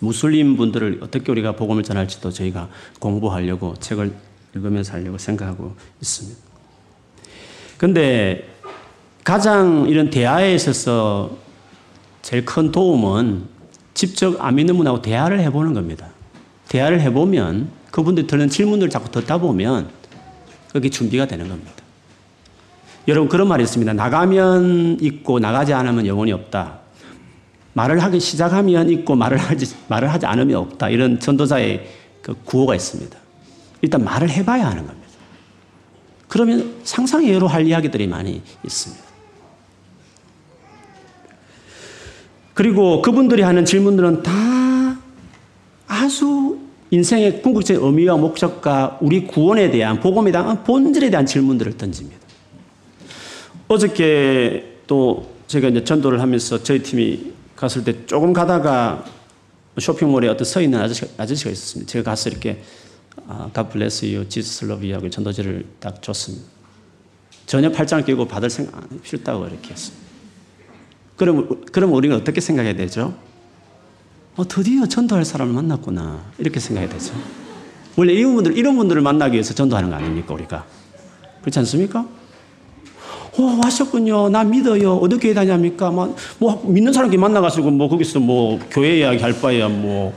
무슬림 0.00 0.56
분들을 0.56 1.00
어떻게 1.02 1.30
우리가 1.30 1.56
복음을 1.56 1.82
전할지도 1.82 2.30
저희가 2.30 2.70
공부하려고 3.00 3.74
책을 3.80 4.14
읽으면서 4.54 4.94
하려고 4.94 5.18
생각하고 5.18 5.74
있습니다. 6.00 6.38
근데 7.76 8.53
가장 9.24 9.86
이런 9.88 10.10
대화에 10.10 10.54
있어서 10.54 11.30
제일 12.20 12.44
큰 12.44 12.70
도움은 12.70 13.46
직접 13.94 14.36
분하고 14.38 15.00
대화를 15.00 15.40
해보는 15.40 15.72
겁니다. 15.72 16.08
대화를 16.68 17.00
해보면 17.00 17.70
그분들이 17.90 18.26
드는 18.26 18.50
질문을 18.50 18.90
자꾸 18.90 19.10
듣다 19.10 19.38
보면 19.38 19.88
그게 20.72 20.90
준비가 20.90 21.26
되는 21.26 21.48
겁니다. 21.48 21.72
여러분 23.08 23.28
그런 23.28 23.48
말이 23.48 23.62
있습니다. 23.62 23.92
나가면 23.94 24.98
있고 25.00 25.38
나가지 25.38 25.72
않으면 25.72 26.06
영혼이 26.06 26.32
없다. 26.32 26.80
말을 27.72 28.02
하기 28.02 28.20
시작하면 28.20 28.90
있고 28.90 29.14
말을 29.14 29.38
하지 29.38 29.74
말을 29.88 30.12
하지 30.12 30.26
않으면 30.26 30.56
없다. 30.56 30.90
이런 30.90 31.18
전도자의 31.18 31.88
그 32.20 32.34
구호가 32.44 32.74
있습니다. 32.74 33.16
일단 33.82 34.04
말을 34.04 34.28
해봐야 34.30 34.66
하는 34.66 34.86
겁니다. 34.86 35.08
그러면 36.28 36.74
상상외로 36.84 37.46
할 37.46 37.66
이야기들이 37.66 38.06
많이 38.06 38.42
있습니다. 38.64 39.13
그리고 42.54 43.02
그분들이 43.02 43.42
하는 43.42 43.64
질문들은 43.64 44.22
다 44.22 44.32
아주 45.86 46.58
인생의 46.90 47.42
궁극적인 47.42 47.84
의미와 47.84 48.16
목적과 48.16 48.98
우리 49.00 49.26
구원에 49.26 49.70
대한 49.70 49.98
복음에 50.00 50.30
대한 50.30 50.62
본질에 50.62 51.10
대한 51.10 51.26
질문들을 51.26 51.76
던집니다. 51.76 52.24
어저께 53.66 54.78
또 54.86 55.28
제가 55.48 55.68
이제 55.68 55.82
전도를 55.82 56.20
하면서 56.20 56.62
저희 56.62 56.82
팀이 56.82 57.32
갔을 57.56 57.82
때 57.82 58.06
조금 58.06 58.32
가다가 58.32 59.04
쇼핑몰에 59.78 60.28
어떤 60.28 60.44
서 60.44 60.60
있는 60.60 60.80
아저씨가, 60.80 61.08
아저씨가 61.18 61.50
있었습니다. 61.50 61.90
제가 61.90 62.10
가서 62.10 62.30
이렇게 62.30 62.62
아, 63.26 63.50
God 63.52 63.70
bless 63.72 64.04
you, 64.04 64.28
Jesus 64.28 64.64
love 64.64 64.86
you 64.86 64.94
하고 64.94 65.10
전도지를 65.10 65.66
딱 65.80 66.00
줬습니다. 66.00 66.44
전혀 67.46 67.70
팔짱을 67.70 68.04
끼고 68.04 68.26
받을 68.26 68.48
생각 68.48 68.76
안 68.76 69.00
필요다고 69.02 69.46
이렇게 69.46 69.70
했습니다. 69.70 70.03
그럼, 71.16 71.62
그럼 71.70 71.92
우리가 71.92 72.16
어떻게 72.16 72.40
생각해야 72.40 72.74
되죠? 72.74 73.14
어, 74.36 74.46
드디어 74.46 74.86
전도할 74.86 75.24
사람을 75.24 75.52
만났구나. 75.54 76.20
이렇게 76.38 76.58
생각해야 76.58 76.90
되죠. 76.90 77.14
원래 77.96 78.12
이런 78.12 78.34
분들, 78.34 78.58
이런 78.58 78.76
분들을 78.76 79.00
만나기 79.00 79.34
위해서 79.34 79.54
전도하는 79.54 79.90
거 79.90 79.96
아닙니까, 79.96 80.34
우리가? 80.34 80.64
그렇지 81.42 81.58
않습니까? 81.60 82.06
어, 83.36 83.60
왔었군요. 83.64 84.28
나 84.28 84.42
믿어요. 84.42 84.94
어떻게 84.96 85.34
다니합니까? 85.34 85.90
뭐, 85.90 86.16
뭐, 86.38 86.64
믿는 86.66 86.92
사람끼리 86.92 87.20
만나가지고, 87.20 87.70
뭐, 87.70 87.88
거기서 87.88 88.18
뭐, 88.20 88.58
교회 88.70 88.98
이야기 88.98 89.22
할 89.22 89.40
바에야 89.40 89.68
뭐, 89.68 90.12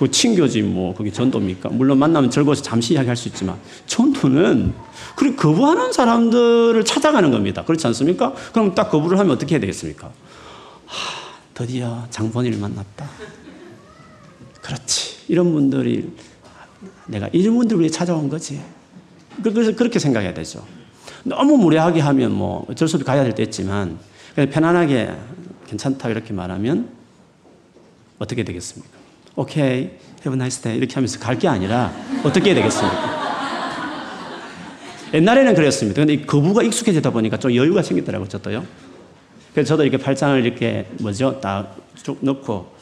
그 0.00 0.10
친교지 0.10 0.62
뭐, 0.62 0.94
거기 0.94 1.12
전도입니까? 1.12 1.68
물론 1.68 1.98
만나면 1.98 2.30
즐거워서 2.30 2.62
잠시 2.62 2.94
이야기할 2.94 3.14
수 3.18 3.28
있지만, 3.28 3.58
전도는, 3.84 4.72
그리고 5.14 5.36
거부하는 5.36 5.92
사람들을 5.92 6.82
찾아가는 6.86 7.30
겁니다. 7.30 7.66
그렇지 7.66 7.86
않습니까? 7.88 8.32
그럼 8.54 8.74
딱 8.74 8.90
거부를 8.90 9.18
하면 9.18 9.32
어떻게 9.32 9.56
해야 9.56 9.60
되겠습니까? 9.60 10.10
하, 10.86 11.34
드디어 11.52 12.06
장본인을 12.08 12.58
만났다. 12.58 13.10
그렇지. 14.62 15.16
이런 15.28 15.52
분들이, 15.52 16.10
내가 17.06 17.28
이런 17.32 17.56
분들을 17.58 17.80
위해 17.80 17.90
찾아온 17.90 18.30
거지. 18.30 18.58
그래서 19.42 19.76
그렇게 19.76 19.98
생각해야 19.98 20.32
되죠. 20.32 20.64
너무 21.24 21.58
무례하게 21.58 22.00
하면 22.00 22.32
뭐 22.32 22.64
어쩔 22.70 22.88
수 22.88 22.96
없이 22.96 23.04
가야 23.04 23.22
될 23.22 23.34
때 23.34 23.42
있지만 23.42 23.98
편안하게 24.34 25.14
괜찮다 25.66 26.08
이렇게 26.08 26.32
말하면 26.32 26.88
어떻게 28.18 28.42
되겠습니까? 28.44 28.99
오케이, 29.36 29.90
have 30.20 30.32
a 30.32 30.34
nice 30.34 30.62
day 30.62 30.76
이렇게 30.78 30.94
하면서 30.94 31.18
갈 31.18 31.38
게 31.38 31.48
아니라 31.48 31.92
어떻게 32.24 32.50
해야 32.50 32.54
되겠습니까? 32.56 33.20
옛날에는 35.14 35.54
그랬습니다. 35.54 36.00
근데 36.04 36.24
거부가 36.24 36.62
익숙해지다 36.62 37.10
보니까 37.10 37.36
좀 37.36 37.54
여유가 37.54 37.82
생기더라고요, 37.82 38.28
저도요. 38.28 38.64
그래서 39.52 39.68
저도 39.70 39.82
이렇게 39.84 40.02
팔짱을 40.02 40.44
이렇게 40.44 40.88
뭐죠? 41.00 41.40
딱 41.40 41.76
쭉 42.02 42.18
넣고 42.22 42.72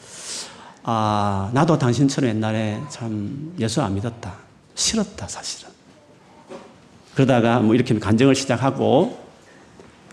아, 0.83 1.49
나도 1.53 1.77
당신처럼 1.77 2.29
옛날에 2.29 2.79
참 2.89 3.53
예수 3.59 3.81
안 3.81 3.93
믿었다. 3.95 4.33
싫었다, 4.75 5.27
사실은. 5.27 5.69
그러다가 7.15 7.59
뭐 7.59 7.75
이렇게 7.75 7.97
간증을 7.99 8.33
시작하고 8.33 9.19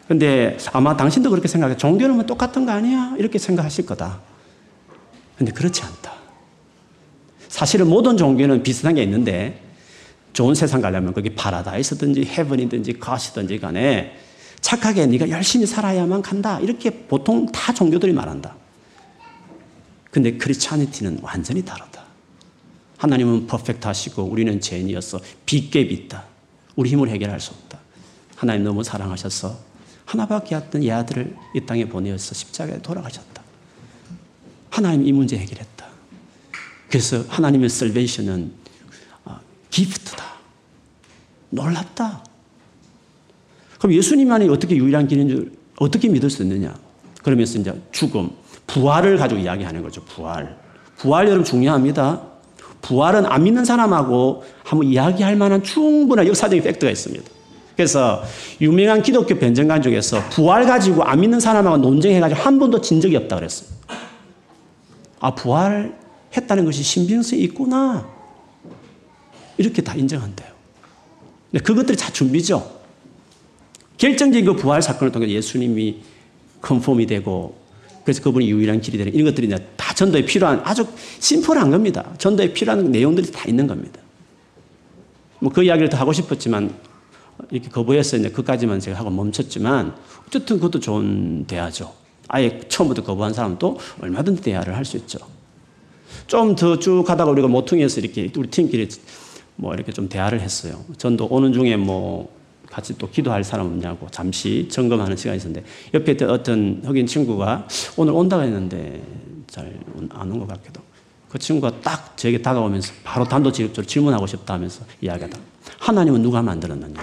근데 0.08 0.56
아마 0.72 0.96
당신도 0.96 1.30
그렇게 1.30 1.46
생각해. 1.46 1.76
종교는 1.76 2.16
뭐 2.16 2.26
똑같은 2.26 2.66
거 2.66 2.72
아니야? 2.72 3.14
이렇게 3.18 3.38
생각하실 3.38 3.86
거다. 3.86 4.18
근데 5.38 5.52
그렇지 5.52 5.82
않다. 5.84 6.05
사실은 7.56 7.88
모든 7.88 8.18
종교는 8.18 8.62
비슷한 8.62 8.94
게 8.96 9.02
있는데 9.04 9.62
좋은 10.34 10.54
세상 10.54 10.82
가려면 10.82 11.14
거기 11.14 11.30
파라다이스든지 11.30 12.26
헤븐이든지 12.26 12.98
갓이든지 12.98 13.58
간에 13.60 14.14
착하게 14.60 15.06
네가 15.06 15.30
열심히 15.30 15.64
살아야만 15.64 16.20
간다. 16.20 16.60
이렇게 16.60 16.90
보통 16.90 17.50
다 17.50 17.72
종교들이 17.72 18.12
말한다. 18.12 18.54
근데 20.10 20.36
크리스찬니티는 20.36 21.20
완전히 21.22 21.64
다르다. 21.64 22.04
하나님은 22.98 23.46
퍼펙트 23.46 23.86
하시고 23.86 24.24
우리는 24.24 24.60
죄인이어서 24.60 25.20
빗갭이 25.46 25.92
있다. 25.92 26.24
우리 26.74 26.90
힘을 26.90 27.08
해결할 27.08 27.40
수 27.40 27.52
없다. 27.52 27.78
하나님 28.36 28.64
너무 28.64 28.84
사랑하셔서 28.84 29.58
하나밖에 30.04 30.56
없던 30.56 30.82
이 30.82 30.90
아들을 30.90 31.34
이 31.54 31.60
땅에 31.64 31.86
보내어서 31.86 32.34
십자가에 32.34 32.82
돌아가셨다. 32.82 33.42
하나님 34.68 35.06
이 35.06 35.12
문제 35.12 35.38
해결했다. 35.38 35.75
그래서 36.96 37.22
하나님의 37.28 37.68
셀베이션은 37.68 38.52
기프트다. 39.68 40.24
놀랍다. 41.50 42.24
그럼 43.78 43.92
예수님만이 43.92 44.48
어떻게 44.48 44.76
유일한 44.76 45.06
길인 45.06 45.28
줄 45.28 45.52
어떻게 45.78 46.08
믿을 46.08 46.30
수 46.30 46.42
있느냐? 46.42 46.74
그러면서 47.22 47.58
이제 47.58 47.74
죽음, 47.92 48.30
부활을 48.66 49.18
가지고 49.18 49.42
이야기하는 49.42 49.82
거죠. 49.82 50.02
부활. 50.04 50.56
부활 50.96 51.26
여러분 51.26 51.44
중요합니다. 51.44 52.22
부활은 52.80 53.26
안 53.26 53.44
믿는 53.44 53.66
사람하고 53.66 54.44
한번 54.64 54.88
이야기할 54.88 55.36
만한 55.36 55.62
충분한 55.62 56.26
역사적인 56.26 56.64
팩트가 56.64 56.90
있습니다. 56.90 57.24
그래서 57.76 58.22
유명한 58.62 59.02
기독교 59.02 59.34
변증관 59.34 59.82
중에서 59.82 60.30
부활 60.30 60.64
가지고 60.64 61.02
안 61.02 61.20
믿는 61.20 61.40
사람하고 61.40 61.76
논쟁해가지고 61.76 62.40
한 62.40 62.58
번도 62.58 62.80
진 62.80 63.02
적이 63.02 63.16
없다 63.16 63.36
그랬어요. 63.36 63.68
아, 65.20 65.34
부활 65.34 66.05
했다는 66.36 66.64
것이 66.64 66.82
신빙성이 66.82 67.42
있구나. 67.42 68.08
이렇게 69.58 69.82
다 69.82 69.94
인정한대요. 69.94 70.48
근데 71.50 71.64
그것들이 71.64 71.96
다 71.96 72.10
준비죠. 72.12 72.76
결정적인 73.98 74.44
그 74.44 74.56
부활 74.56 74.82
사건을 74.82 75.12
통해 75.12 75.28
예수님이 75.28 76.02
컨폼이 76.60 77.06
되고 77.06 77.56
그래서 78.04 78.22
그분이 78.22 78.48
유일한 78.50 78.80
길이 78.80 78.98
되는 78.98 79.12
이런 79.14 79.24
것들이 79.26 79.48
다 79.76 79.94
전도에 79.94 80.24
필요한 80.24 80.60
아주 80.64 80.86
심플한 81.18 81.70
겁니다. 81.70 82.12
전도에 82.18 82.52
필요한 82.52 82.90
내용들이 82.90 83.32
다 83.32 83.44
있는 83.48 83.66
겁니다. 83.66 84.00
뭐 85.40 85.50
그 85.52 85.62
이야기를 85.62 85.88
더 85.88 85.96
하고 85.96 86.12
싶었지만 86.12 86.74
이렇게 87.50 87.68
거부해서 87.68 88.16
이제 88.16 88.30
그까지만 88.30 88.80
제가 88.80 88.98
하고 88.98 89.10
멈췄지만 89.10 89.94
어쨌든 90.26 90.56
그것도 90.56 90.80
좋은 90.80 91.46
대화죠. 91.46 91.92
아예 92.28 92.60
처음부터 92.68 93.02
거부한 93.02 93.32
사람도 93.32 93.78
얼마든지 94.00 94.42
대화를 94.42 94.76
할 94.76 94.84
수 94.84 94.96
있죠. 94.98 95.18
좀 96.26 96.54
더 96.56 96.78
쭉 96.78 97.04
가다가 97.04 97.30
우리가 97.30 97.48
모퉁이에서 97.48 98.00
이렇게 98.00 98.30
우리 98.36 98.48
팀끼리 98.48 98.88
뭐 99.56 99.74
이렇게 99.74 99.92
좀 99.92 100.08
대화를 100.08 100.40
했어요. 100.40 100.84
전도 100.98 101.26
오는 101.30 101.52
중에 101.52 101.76
뭐 101.76 102.34
같이 102.70 102.96
또 102.98 103.08
기도할 103.08 103.44
사람 103.44 103.66
없냐고 103.66 104.08
잠시 104.10 104.68
점검하는 104.70 105.16
시간이 105.16 105.36
있었는데 105.38 105.66
옆에 105.94 106.16
어떤 106.24 106.82
흑인 106.84 107.06
친구가 107.06 107.68
오늘 107.96 108.12
온다고 108.12 108.42
했는데 108.42 109.02
잘 109.46 109.72
안 110.10 110.30
온 110.30 110.40
것 110.40 110.48
같기도. 110.48 110.82
그 111.28 111.38
친구가 111.38 111.80
딱 111.80 112.16
제게 112.16 112.40
다가오면서 112.42 112.92
바로 113.04 113.24
단도직입적으로 113.24 113.86
질문하고 113.86 114.26
싶다 114.26 114.54
하면서 114.54 114.84
이야기하다. 115.00 115.38
하나님은 115.78 116.22
누가 116.22 116.42
만들었느냐? 116.42 117.00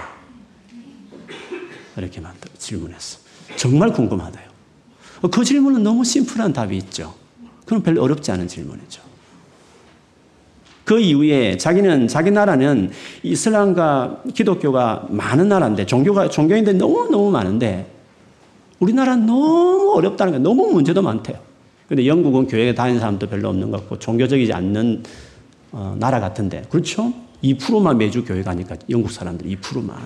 이렇게 1.96 2.20
질문했어. 2.58 3.18
정말 3.56 3.92
궁금하다요. 3.92 4.48
그 5.30 5.44
질문은 5.44 5.82
너무 5.82 6.04
심플한 6.04 6.52
답이 6.52 6.76
있죠. 6.78 7.14
그럼 7.64 7.82
별로 7.82 8.02
어렵지 8.02 8.30
않은 8.32 8.48
질문이죠. 8.48 9.02
그 10.84 11.00
이후에 11.00 11.56
자기는 11.56 12.08
자기 12.08 12.30
나라는 12.30 12.90
이슬람과 13.22 14.22
기독교가 14.34 15.06
많은 15.10 15.48
나라인데 15.48 15.86
종교가 15.86 16.28
종교인들 16.28 16.76
너무 16.76 17.08
너무 17.10 17.30
많은데 17.30 17.90
우리나라는 18.80 19.26
너무 19.26 19.92
어렵다는 19.96 20.32
거 20.34 20.38
너무 20.38 20.70
문제도 20.72 21.00
많대요. 21.00 21.38
근데 21.88 22.06
영국은 22.06 22.46
교회에 22.46 22.74
다니는 22.74 23.00
사람도 23.00 23.28
별로 23.28 23.48
없는 23.48 23.70
것 23.70 23.80
같고 23.80 23.98
종교적이지 23.98 24.52
않는 24.52 25.02
어, 25.72 25.96
나라 25.98 26.20
같은데 26.20 26.62
그렇죠? 26.68 27.12
2%만 27.42 27.98
매주 27.98 28.24
교회 28.24 28.42
가니까 28.42 28.76
영국 28.90 29.10
사람들 29.10 29.46
2%만. 29.48 29.96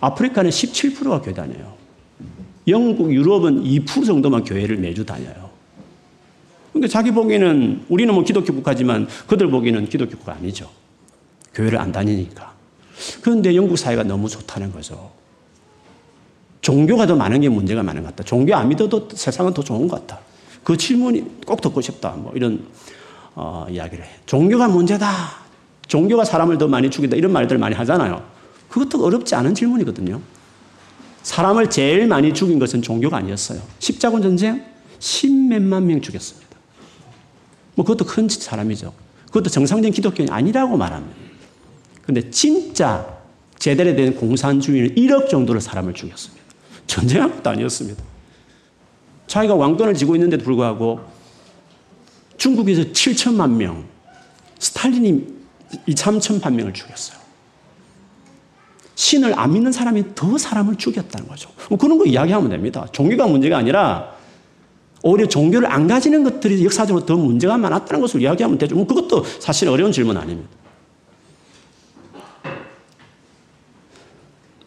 아프리카는 0.00 0.50
17%가 0.50 1.20
교회 1.20 1.32
다녀요. 1.32 1.72
영국, 2.68 3.12
유럽은 3.12 3.62
2% 3.64 4.06
정도만 4.06 4.44
교회를 4.44 4.76
매주 4.76 5.04
다녀요. 5.04 5.41
그러니까 6.72 6.90
자기 6.90 7.10
보기에는 7.10 7.84
우리는 7.88 8.14
뭐 8.14 8.24
기독교 8.24 8.52
국가지만 8.54 9.06
그들 9.26 9.48
보기에는 9.50 9.88
기독교 9.88 10.16
국가 10.16 10.32
아니죠. 10.34 10.70
교회를 11.54 11.78
안 11.78 11.92
다니니까. 11.92 12.52
그런데 13.20 13.54
영국 13.54 13.76
사회가 13.76 14.04
너무 14.04 14.28
좋다는 14.28 14.72
거죠. 14.72 15.12
종교가 16.62 17.06
더 17.06 17.16
많은 17.16 17.40
게 17.40 17.48
문제가 17.48 17.82
많은 17.82 18.02
것 18.02 18.10
같다. 18.10 18.24
종교 18.24 18.54
안 18.54 18.68
믿어도 18.68 19.08
세상은 19.12 19.52
더 19.52 19.62
좋은 19.62 19.88
것 19.88 20.00
같다. 20.06 20.20
그 20.62 20.76
질문이 20.76 21.44
꼭 21.44 21.60
듣고 21.60 21.80
싶다. 21.80 22.10
뭐 22.10 22.32
이런 22.34 22.64
어, 23.34 23.66
이야기를 23.68 24.04
해. 24.04 24.08
종교가 24.26 24.68
문제다. 24.68 25.08
종교가 25.88 26.24
사람을 26.24 26.58
더 26.58 26.68
많이 26.68 26.90
죽인다. 26.90 27.16
이런 27.16 27.32
말들 27.32 27.58
많이 27.58 27.74
하잖아요. 27.74 28.24
그것도 28.68 29.04
어렵지 29.04 29.34
않은 29.34 29.54
질문이거든요. 29.54 30.20
사람을 31.22 31.68
제일 31.70 32.06
많이 32.06 32.32
죽인 32.32 32.58
것은 32.58 32.80
종교가 32.80 33.18
아니었어요. 33.18 33.60
십자군 33.78 34.22
전쟁 34.22 34.64
십몇만 34.98 35.86
명 35.86 36.00
죽였습니다. 36.00 36.41
뭐 37.74 37.84
그것도 37.84 38.04
큰 38.04 38.28
사람이죠. 38.28 38.92
그것도 39.26 39.50
정상적인 39.50 39.92
기독교인이 39.92 40.30
아니라고 40.30 40.76
말합니다. 40.76 41.16
근데 42.02 42.30
진짜 42.30 43.06
제대로 43.58 43.94
된 43.94 44.14
공산주의는 44.16 44.94
1억 44.96 45.28
정도로 45.28 45.60
사람을 45.60 45.94
죽였습니다. 45.94 46.42
전쟁한 46.86 47.34
것도 47.36 47.50
아니었습니다. 47.50 48.02
자기가 49.26 49.54
왕권을 49.54 49.94
쥐고 49.94 50.16
있는데도 50.16 50.44
불구하고 50.44 51.00
중국에서 52.36 52.82
7천만 52.82 53.52
명, 53.52 53.84
스탈린이 54.58 55.26
2, 55.86 55.94
3천만 55.94 56.54
명을 56.54 56.74
죽였어요. 56.74 57.18
신을 58.94 59.38
안 59.38 59.52
믿는 59.52 59.72
사람이 59.72 60.14
더 60.14 60.36
사람을 60.36 60.76
죽였다는 60.76 61.28
거죠. 61.28 61.50
뭐 61.70 61.78
그런 61.78 61.98
거 61.98 62.04
이야기하면 62.04 62.50
됩니다. 62.50 62.86
종교가 62.92 63.26
문제가 63.26 63.56
아니라 63.56 64.14
오히려 65.02 65.26
종교를 65.28 65.70
안 65.70 65.86
가지는 65.86 66.22
것들이 66.24 66.64
역사적으로 66.64 67.04
더 67.04 67.16
문제가 67.16 67.58
많았다는 67.58 68.00
것을 68.00 68.22
이야기하면 68.22 68.58
되죠. 68.58 68.74
뭐 68.76 68.86
그것도 68.86 69.24
사실 69.40 69.68
어려운 69.68 69.90
질문 69.92 70.16
아닙니다. 70.16 70.48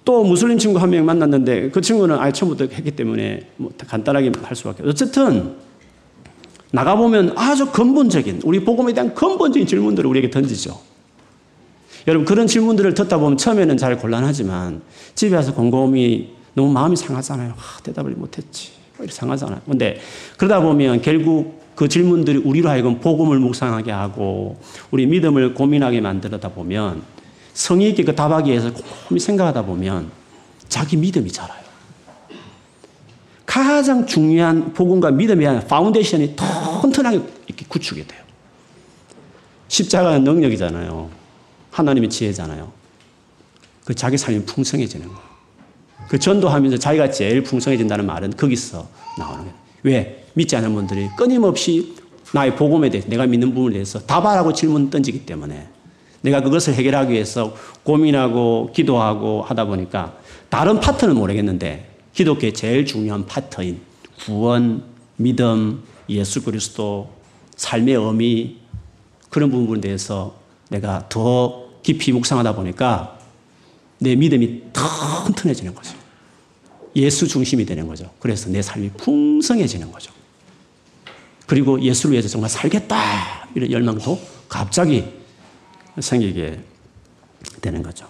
또 0.04 0.24
무슬림 0.24 0.58
친구 0.58 0.80
한 0.80 0.92
명 0.92 1.04
만났는데 1.06 1.72
그 1.72 1.82
친구는 1.82 2.20
아예 2.20 2.32
처음부터 2.32 2.66
했기 2.72 2.92
때문에 2.92 3.48
뭐 3.58 3.72
간단하게 3.88 4.32
할 4.44 4.56
수밖에 4.56 4.84
없어요. 4.84 4.90
어쨌든 4.90 5.56
나가보면 6.72 7.34
아주 7.36 7.72
근본적인 7.72 8.42
우리 8.44 8.64
복음에 8.64 8.94
대한 8.94 9.16
근본적인 9.16 9.66
질문들을 9.66 10.08
우리에게 10.08 10.30
던지죠. 10.30 10.80
여러분 12.08 12.26
그런 12.26 12.46
질문들을 12.46 12.94
듣다 12.94 13.18
보면 13.18 13.38
처음에는 13.38 13.78
잘 13.78 13.98
곤란하지만 13.98 14.82
집에 15.16 15.36
와서 15.36 15.56
곰곰이 15.56 16.36
너무 16.54 16.72
마음이 16.72 16.96
상하잖아요. 16.96 17.54
아, 17.58 17.82
대답을 17.82 18.12
못했지. 18.12 18.75
뭐 18.98 19.06
상하잖아요. 19.10 19.62
근데 19.66 20.00
그러다 20.38 20.62
보면 20.62 21.02
결국 21.02 21.64
그 21.76 21.90
질문들이 21.90 22.40
우리로 22.40 22.70
하여금 22.70 23.00
복음을 23.00 23.38
묵상하게 23.40 23.92
하고 23.92 24.58
우리 24.92 25.06
믿음을 25.06 25.54
고민하게 25.54 26.02
만들다 26.02 26.50
보면 26.50 27.04
성의 27.54 27.90
있게 27.90 28.04
그 28.04 28.16
답하기 28.16 28.50
위해서 28.50 28.72
곰곰이 28.72 29.20
생각하다 29.20 29.64
보면 29.66 30.10
자기 30.70 30.98
믿음이 30.98 31.32
자라요. 31.32 31.66
가장 33.46 34.06
중요한 34.06 34.74
복음과 34.74 35.12
믿음에 35.12 35.42
대한 35.42 35.66
foundation이 35.66 36.36
튼튼하게 36.82 37.22
이렇게 37.48 37.66
구축이 37.68 38.06
돼요. 38.08 38.22
십자가는 39.68 40.24
능력이잖아요. 40.24 41.10
하나님의 41.72 42.10
지혜잖아요. 42.10 42.72
그 43.86 43.94
자기 43.94 44.18
삶이 44.18 44.46
풍성해지는 44.46 45.08
거예요. 45.08 45.35
그 46.08 46.20
전도하면서 46.20 46.78
자기가 46.78 47.12
제일 47.12 47.44
풍성해진다는 47.44 48.06
말은 48.06 48.32
거기서 48.32 48.88
나오는 49.18 49.40
거예요. 49.40 49.56
왜? 49.84 50.26
믿지 50.34 50.56
않는 50.56 50.74
분들이 50.74 51.08
끊임없이 51.18 51.96
나의 52.34 52.56
복음에 52.56 52.90
대해서 52.90 53.08
내가 53.08 53.26
믿는 53.26 53.54
부분에 53.54 53.74
대해서 53.74 54.00
답하라고 54.00 54.54
질문 54.54 54.90
던지기 54.90 55.26
때문에 55.26 55.68
내가 56.22 56.42
그것을 56.42 56.74
해결하기 56.74 57.14
위해서 57.14 57.56
고민하고 57.84 58.72
기도하고 58.74 59.44
하다 59.44 59.66
보니까 59.66 60.18
다른 60.50 60.80
파트는 60.80 61.16
모르겠는데 61.16 61.92
기독교의 62.14 62.54
제일 62.54 62.86
중요한 62.86 63.26
파트인 63.26 63.80
구원, 64.26 64.84
믿음, 65.18 65.84
예수 66.10 66.44
그리스도, 66.44 67.10
삶의 67.56 67.96
의미 67.96 68.58
그런 69.30 69.52
부분에 69.52 69.82
대해서 69.82 70.36
내가 70.70 71.08
더 71.10 71.66
깊이 71.84 72.12
묵상하다 72.12 72.56
보니까 72.56 73.15
내 74.00 74.16
믿음이 74.16 74.64
튼튼해지는 75.26 75.74
거죠. 75.74 75.96
예수 76.96 77.28
중심이 77.28 77.66
되는 77.66 77.88
거죠. 77.88 78.10
그래서 78.20 78.50
내 78.50 78.62
삶이 78.62 78.92
풍성해지는 78.98 79.92
거죠. 79.92 80.12
그리고 81.46 81.80
예수를 81.82 82.14
위해서 82.14 82.28
정말 82.28 82.50
살겠다 82.50 83.50
이런 83.54 83.72
열망도 83.72 84.20
갑자기 84.48 85.06
생기게 86.00 86.60
되는 87.62 87.84
거죠. 87.84 88.08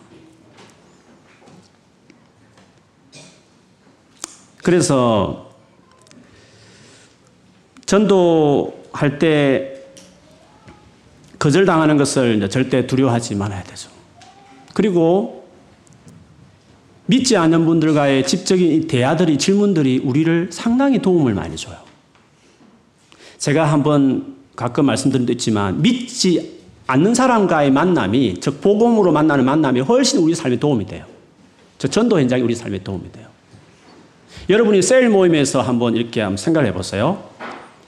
그래서 4.63 5.51
전도할 7.85 9.19
때 9.19 9.83
거절당하는 11.37 11.97
것을 11.97 12.49
절대 12.49 12.87
두려워하지 12.87 13.35
말아야 13.35 13.63
되죠. 13.63 13.91
그리고 14.73 15.44
믿지 17.07 17.37
않는 17.37 17.65
분들과의 17.65 18.25
집적인 18.25 18.87
대화들이, 18.87 19.37
질문들이 19.37 19.99
우리를 19.99 20.49
상당히 20.51 20.99
도움을 20.99 21.33
많이 21.33 21.55
줘요. 21.55 21.75
제가 23.37 23.65
한번 23.65 24.35
가끔 24.55 24.85
말씀드린 24.85 25.25
도 25.25 25.31
있지만 25.33 25.81
믿지 25.81 26.55
않는 26.87 27.13
사람과의 27.13 27.71
만남이, 27.71 28.39
즉, 28.39 28.61
복음으로 28.61 29.11
만나는 29.11 29.45
만남이 29.45 29.81
훨씬 29.81 30.19
우리 30.19 30.33
삶에 30.33 30.57
도움이 30.57 30.85
돼요. 30.85 31.05
저 31.77 31.87
전도 31.87 32.19
현장이 32.19 32.41
우리 32.41 32.55
삶에 32.55 32.83
도움이 32.83 33.11
돼요. 33.11 33.27
여러분이 34.49 34.81
셀 34.81 35.09
모임에서 35.09 35.61
한번 35.61 35.95
이렇게 35.95 36.21
한번 36.21 36.37
생각해 36.37 36.73
보세요. 36.73 37.23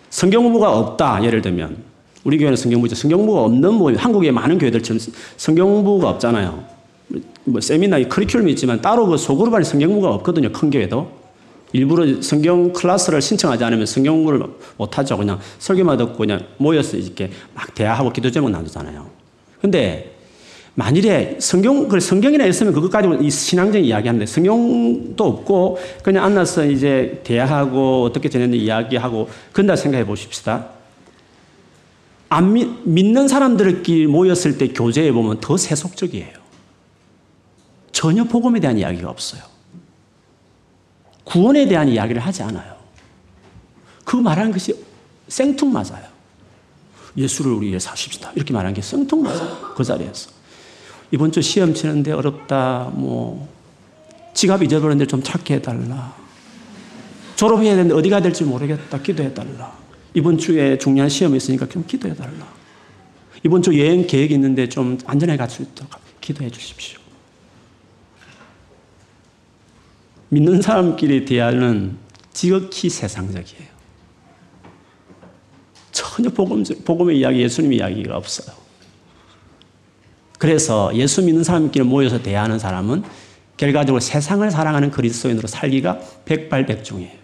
성경 0.09 0.43
공부가 0.43 0.75
없다, 0.75 1.23
예를 1.23 1.41
들면. 1.41 1.77
우리 2.23 2.37
교회는 2.37 2.57
성경 2.57 2.79
공부죠. 2.79 2.95
성경 2.95 3.19
공부가 3.19 3.43
없는 3.43 3.73
모임, 3.73 3.95
한국의 3.95 4.31
많은 4.31 4.57
교회들처럼 4.57 4.99
성경 5.37 5.67
공부가 5.67 6.09
없잖아요. 6.09 6.76
뭐 7.45 7.61
세미나, 7.61 7.99
커리큘럼이 7.99 8.49
있지만 8.51 8.81
따로 8.81 9.07
그 9.07 9.17
소그룹 9.17 9.53
안에 9.53 9.63
성경 9.63 9.89
공부가 9.89 10.13
없거든요. 10.15 10.51
큰 10.51 10.69
교회도. 10.69 11.27
일부러 11.73 12.21
성경 12.21 12.71
클래스를 12.71 13.21
신청하지 13.21 13.63
않으면 13.63 13.85
성경 13.85 14.15
공부를 14.15 14.41
못하죠. 14.77 15.17
그냥 15.17 15.39
설교만 15.59 15.97
듣고 15.97 16.17
그냥 16.17 16.41
모여서 16.57 16.97
이렇게 16.97 17.29
막 17.53 17.73
대화하고 17.75 18.11
기도 18.13 18.31
제목 18.31 18.49
나누잖아요. 18.49 19.05
근데 19.61 20.13
만일에 20.75 21.37
성경, 21.39 21.87
그 21.87 21.99
성경이나 21.99 22.45
있으면 22.45 22.71
그것 22.71 22.89
가지고 22.89 23.15
이 23.15 23.31
신앙적인 23.31 23.83
이야기 23.83 24.07
하는데 24.07 24.25
성경도 24.27 25.23
없고 25.23 25.79
그냥 26.03 26.23
앉아서 26.25 26.65
이제 26.67 27.19
대화하고 27.23 28.03
어떻게 28.03 28.29
지냈는지 28.29 28.63
이야기하고 28.63 29.27
그런다 29.51 29.75
생각해 29.75 30.05
보십시다. 30.05 30.67
안 32.29 32.53
믿, 32.53 32.67
믿는 32.83 33.27
사람들끼리 33.27 34.05
모였을 34.05 34.57
때 34.59 34.67
교제해 34.67 35.11
보면 35.11 35.39
더 35.41 35.57
세속적이에요. 35.57 36.36
전혀 37.97 38.23
복음에 38.23 38.59
대한 38.59 38.77
이야기가 38.77 39.09
없어요. 39.09 39.41
구원에 41.23 41.67
대한 41.67 41.89
이야기를 41.89 42.21
하지 42.21 42.43
않아요. 42.43 42.75
그 44.05 44.15
말하는 44.15 44.51
것이 44.51 44.85
생뚱맞아요. 45.27 46.05
예수를 47.17 47.53
우리 47.53 47.69
위해 47.69 47.79
사십시다. 47.79 48.33
이렇게 48.35 48.53
말하는 48.53 48.75
게 48.75 48.83
생뚱맞아요. 48.83 49.73
그 49.75 49.83
자리에서. 49.83 50.29
이번 51.09 51.31
주 51.31 51.41
시험 51.41 51.73
치는데 51.73 52.11
어렵다. 52.11 52.91
뭐, 52.93 53.49
지갑 54.35 54.61
잊어버렸는데 54.61 55.07
좀 55.07 55.23
찾게 55.23 55.55
해달라. 55.55 56.13
졸업해야 57.35 57.77
되는데 57.77 57.95
어디 57.95 58.11
가야 58.11 58.21
될지 58.21 58.43
모르겠다. 58.43 59.01
기도해달라. 59.01 59.75
이번 60.13 60.37
주에 60.37 60.77
중요한 60.77 61.09
시험이 61.09 61.37
있으니까 61.37 61.67
좀 61.67 61.83
기도해달라. 61.87 62.45
이번 63.43 63.63
주 63.63 63.75
여행 63.79 64.05
계획이 64.05 64.35
있는데 64.35 64.69
좀 64.69 64.99
안전하게 65.07 65.37
갈 65.37 65.49
수 65.49 65.63
있도록 65.63 65.89
기도해 66.21 66.51
주십시오. 66.51 67.06
믿는 70.29 70.61
사람끼리 70.61 71.25
대화는 71.25 71.97
지극히 72.33 72.89
세상적이에요. 72.89 73.67
전혀 75.91 76.29
복음, 76.29 76.63
복음의 76.85 77.19
이야기, 77.19 77.41
예수님의 77.41 77.77
이야기가 77.79 78.15
없어요. 78.17 78.55
그래서 80.37 80.95
예수 80.95 81.23
믿는 81.23 81.43
사람끼리 81.43 81.83
모여서 81.83 82.21
대하는 82.21 82.59
사람은 82.59 83.03
결과적으로 83.55 83.99
세상을 83.99 84.49
사랑하는 84.51 84.91
그리스도인으로 84.91 85.47
살기가 85.47 85.99
백발백중이에요. 86.25 87.17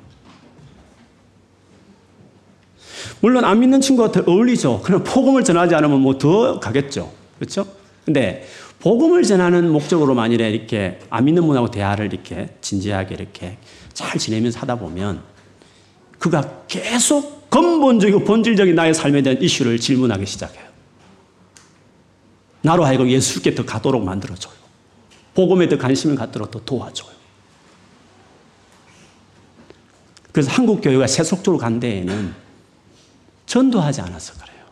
물론 3.22 3.46
안 3.46 3.60
믿는 3.60 3.82
친구가 3.82 4.12
더 4.12 4.24
어울리죠. 4.26 4.82
그럼 4.82 5.04
복음을 5.04 5.44
전하지 5.44 5.76
않으면 5.76 6.02
뭐 6.02 6.18
더 6.18 6.60
가겠죠. 6.60 7.12
그렇죠? 7.38 7.66
근데 8.04 8.46
복음을 8.84 9.24
전하는 9.24 9.72
목적으로 9.72 10.14
만일에 10.14 10.52
이렇게 10.52 11.00
안 11.10 11.24
믿는 11.24 11.48
분하고 11.48 11.72
대화를 11.72 12.12
이렇게 12.12 12.54
진지하게 12.60 13.16
이렇게 13.16 13.58
잘 13.94 14.20
지내면서 14.20 14.60
하다 14.60 14.76
보면 14.76 15.24
그가 16.20 16.66
계속 16.68 17.50
근본적이고 17.50 18.26
본질적인 18.26 18.76
나의 18.76 18.94
삶에 18.94 19.22
대한 19.22 19.42
이슈를 19.42 19.80
질문하기 19.80 20.26
시작해요. 20.26 20.66
나로 22.62 22.84
하여금 22.84 23.10
예수께 23.10 23.56
더 23.56 23.66
가도록 23.66 24.04
만들어줘요. 24.04 24.54
복음에 25.34 25.70
더 25.70 25.78
관심을 25.78 26.18
갖도록 26.18 26.52
더 26.52 26.60
도와줘요. 26.66 27.14
그래서 30.34 30.52
한국 30.52 30.82
교회가 30.82 31.08
세속적으로 31.08 31.58
간 31.58 31.80
데에는 31.80 32.36
전도하지 33.46 34.02
않아서 34.02 34.34
그래요. 34.34 34.66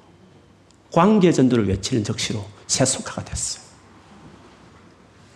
관계 0.92 1.32
전도를 1.32 1.70
외치는 1.70 2.04
적시로 2.04 2.46
세속화가 2.68 3.24
됐어요. 3.24 3.71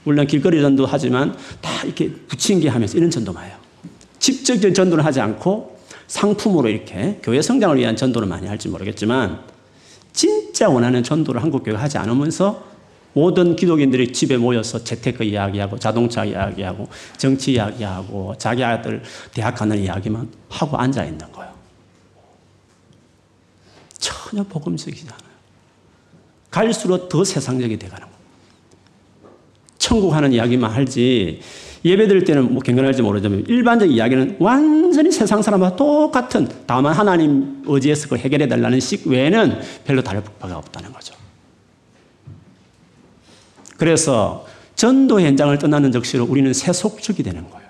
물론 0.06 0.26
길거리 0.28 0.62
전도 0.62 0.86
하지만 0.86 1.36
다 1.62 1.84
이렇게 1.84 2.10
부침개 2.10 2.70
하면서 2.70 2.98
이런 2.98 3.12
전도만 3.12 3.46
해요. 3.46 3.58
직접적인 4.20 4.74
전도를 4.74 5.04
하지 5.04 5.20
않고 5.20 5.78
상품으로 6.08 6.70
이렇게 6.70 7.20
교회 7.22 7.42
성장을 7.42 7.78
위한 7.78 7.96
전도를 7.96 8.28
많이 8.28 8.48
할지 8.48 8.70
모르겠지만 8.70 9.42
진짜 10.14 10.70
원하는 10.70 11.04
전도를 11.04 11.44
한국 11.44 11.64
교회가 11.64 11.82
하지 11.82 11.98
않으면서 11.98 12.64
모든 13.14 13.56
기독인들이 13.56 14.14
집에 14.14 14.38
모여서 14.38 14.84
재테크 14.84 15.24
이야기하고 15.24 15.80
자동차 15.80 16.26
이야기하고 16.26 16.88
정치 17.18 17.54
이야기하고 17.54 18.36
자기 18.38 18.64
아들 18.64 19.02
대학 19.34 19.56
가는 19.56 19.78
이야기만 19.78 20.30
하고 20.50 20.78
앉아 20.78 21.04
있는 21.06 21.32
거예요. 21.32 21.54
전혀 23.98 24.44
복음적이지 24.44 25.08
않아요. 25.08 25.36
갈수록 26.52 27.10
더 27.10 27.24
세상적이 27.24 27.80
돼가는 27.80 28.06
거예요. 28.06 28.15
천국 29.78 30.14
하는 30.14 30.34
이야기만 30.34 30.72
할지 30.72 31.42
예배 31.86 32.08
드릴 32.08 32.24
때는 32.24 32.52
뭐 32.52 32.64
경건할지 32.64 33.04
모르지만 33.04 33.44
일반적 33.48 33.92
이야기는 33.92 34.38
완전히 34.40 35.12
세상 35.12 35.44
사람과 35.44 35.76
똑같은 35.76 36.48
다만 36.66 36.94
하나님 36.94 37.62
의지에서 37.66 38.06
그걸 38.06 38.20
해결해 38.20 38.48
달라는 38.48 38.80
식 38.80 39.06
외에는 39.06 39.60
별로 39.86 40.02
다를 40.02 40.24
바가 40.40 40.58
없다는 40.58 40.92
거죠. 40.92 41.14
그래서 43.78 44.48
전도 44.76 45.22
현장을 45.22 45.56
떠나는 45.60 45.92
적시로 45.92 46.26
우리는 46.26 46.52
세속적이 46.54 47.22
되는 47.22 47.48
거예요. 47.50 47.66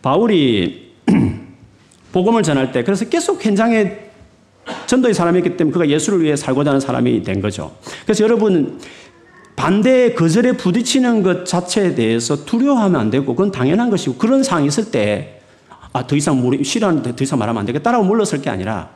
바울이 0.00 0.92
복음을 2.12 2.44
전할 2.44 2.70
때 2.70 2.84
그래서 2.84 3.08
계속 3.08 3.44
현장에 3.44 4.07
전도의 4.86 5.14
사람이기 5.14 5.56
때문에 5.56 5.72
그가 5.72 5.88
예수를 5.88 6.22
위해 6.22 6.36
살고자 6.36 6.70
하는 6.70 6.80
사람이 6.80 7.22
된 7.22 7.40
거죠. 7.40 7.76
그래서 8.04 8.24
여러분 8.24 8.80
반대의 9.56 10.14
거절에 10.14 10.52
부딪히는 10.52 11.22
것 11.22 11.44
자체에 11.44 11.94
대해서 11.94 12.44
두려워하면 12.44 13.00
안 13.00 13.10
되고 13.10 13.34
그건 13.34 13.50
당연한 13.50 13.90
것이고 13.90 14.16
그런 14.16 14.42
상황이 14.42 14.68
있을 14.68 14.90
때 14.90 15.40
아, 15.92 16.06
더 16.06 16.14
이상 16.16 16.40
모르, 16.40 16.62
싫어하는데 16.62 17.16
더 17.16 17.24
이상 17.24 17.38
말하면 17.38 17.60
안 17.60 17.66
되겠다라고 17.66 18.04
물러설 18.04 18.40
게 18.40 18.50
아니라 18.50 18.90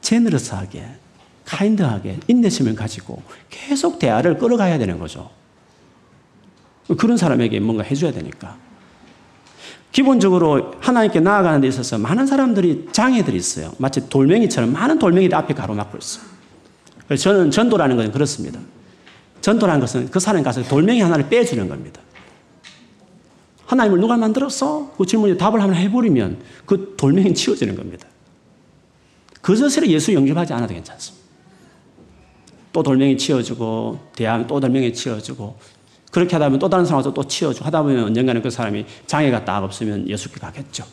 제너러스하게, 0.00 0.84
카인드하게, 1.44 2.18
인내심을 2.26 2.74
가지고 2.74 3.22
계속 3.50 3.98
대화를 3.98 4.38
끌어가야 4.38 4.78
되는 4.78 4.98
거죠. 4.98 5.30
그런 6.98 7.16
사람에게 7.16 7.60
뭔가 7.60 7.84
해줘야 7.84 8.10
되니까. 8.10 8.56
기본적으로 9.92 10.74
하나님께 10.80 11.20
나아가는 11.20 11.60
데 11.60 11.66
있어서 11.68 11.98
많은 11.98 12.26
사람들이 12.26 12.88
장애들이 12.92 13.36
있어요. 13.36 13.72
마치 13.78 14.08
돌멩이처럼 14.08 14.72
많은 14.72 14.98
돌멩이들 14.98 15.36
앞에 15.36 15.54
가로막고 15.54 15.98
있어요. 15.98 16.24
그래서 17.06 17.24
저는 17.24 17.50
전도라는 17.50 17.96
것은 17.96 18.12
그렇습니다. 18.12 18.60
전도라는 19.40 19.80
것은 19.80 20.10
그 20.10 20.20
사람에 20.20 20.44
가서 20.44 20.62
돌멩이 20.62 21.00
하나를 21.00 21.28
빼주는 21.28 21.68
겁니다. 21.68 22.00
하나님을 23.66 24.00
누가 24.00 24.16
만들었어? 24.16 24.92
그 24.96 25.06
질문에 25.06 25.36
답을 25.36 25.60
한번 25.60 25.74
해버리면 25.76 26.38
그 26.66 26.94
돌멩이는 26.96 27.34
치워지는 27.34 27.74
겁니다. 27.74 28.06
그저스로 29.40 29.86
예수 29.88 30.12
영접하지 30.12 30.52
않아도 30.52 30.74
괜찮습니다. 30.74 31.20
또 32.72 32.82
돌멩이 32.82 33.16
치워주고, 33.16 33.98
대하면 34.14 34.46
또 34.46 34.60
돌멩이 34.60 34.92
치워주고, 34.92 35.58
그렇게 36.10 36.34
하다 36.34 36.46
보면 36.46 36.58
또 36.58 36.68
다른 36.68 36.84
사람 36.84 36.98
와서 36.98 37.12
또 37.14 37.24
치워주고 37.24 37.64
하다 37.64 37.82
보면 37.82 38.04
언젠가는 38.04 38.42
그 38.42 38.50
사람이 38.50 38.84
장애가 39.06 39.44
딱 39.44 39.62
없으면 39.62 40.08
예수께 40.08 40.40
가겠죠. 40.40 40.84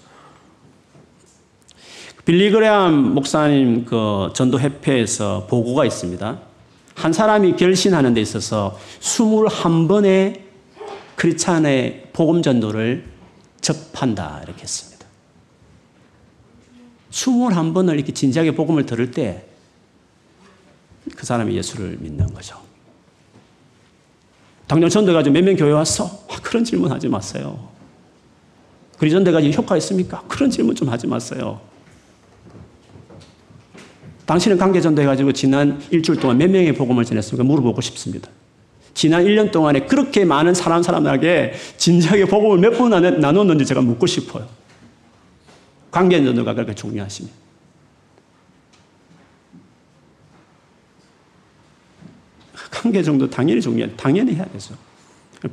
빌리그레암 2.26 3.14
목사님 3.14 3.86
그 3.86 4.32
전도 4.34 4.60
협회에서 4.60 5.48
보고가 5.50 5.86
있습니다. 5.86 6.40
한 6.96 7.14
사람이 7.14 7.56
결신하는 7.56 8.14
데 8.14 8.22
있어서 8.22 8.78
21번의 9.00 10.42
크리스찬의 11.16 12.10
복음 12.14 12.42
전도를 12.42 13.06
접한다 13.62 14.42
이렇게 14.44 14.64
했습니다. 14.64 15.06
21번을 17.12 17.96
이렇게 17.96 18.14
진지하게 18.14 18.56
복음을 18.56 18.86
들을 18.86 19.12
때 19.12 19.48
그 21.16 21.26
사람이 21.26 21.56
예수를 21.56 21.98
믿는 22.00 22.34
거죠. 22.34 22.67
당년 24.68 24.90
전도해가지고 24.90 25.34
몇 25.34 25.44
명 25.44 25.56
교회 25.56 25.72
왔어? 25.72 26.06
아, 26.30 26.36
그런 26.42 26.64
질문 26.64 26.92
하지 26.92 27.08
마세요. 27.08 27.70
그리 28.98 29.10
전도해가지고 29.12 29.54
효과 29.62 29.78
있습니까? 29.78 30.24
그런 30.28 30.50
질문 30.50 30.76
좀 30.76 30.90
하지 30.90 31.08
마세요. 31.08 31.60
당신은 34.26 34.58
관계 34.58 34.82
전도해가지고 34.82 35.32
지난 35.32 35.82
일주일 35.90 36.20
동안 36.20 36.38
몇 36.38 36.50
명의 36.50 36.74
복음을 36.74 37.06
전했습니까? 37.06 37.44
물어보고 37.46 37.80
싶습니다. 37.82 38.30
지난 38.94 39.24
1년 39.24 39.52
동안에 39.52 39.82
그렇게 39.82 40.26
많은 40.26 40.54
사람 40.54 40.84
사람에게 40.84 41.54
진지하게 41.78 42.26
복음을 42.26 42.58
몇 42.58 42.78
번 42.78 42.90
나눴는지 43.22 43.66
제가 43.66 43.80
묻고 43.82 44.06
싶어요. 44.08 44.48
관계 45.92 46.22
전도가 46.22 46.54
그렇게 46.56 46.74
중요하십니다. 46.76 47.38
관계 52.88 53.04
정도 53.04 53.30
당연히 53.30 53.62
중요해. 53.62 53.96
당연히 53.98 54.34
해야 54.34 54.46
되죠. 54.46 54.74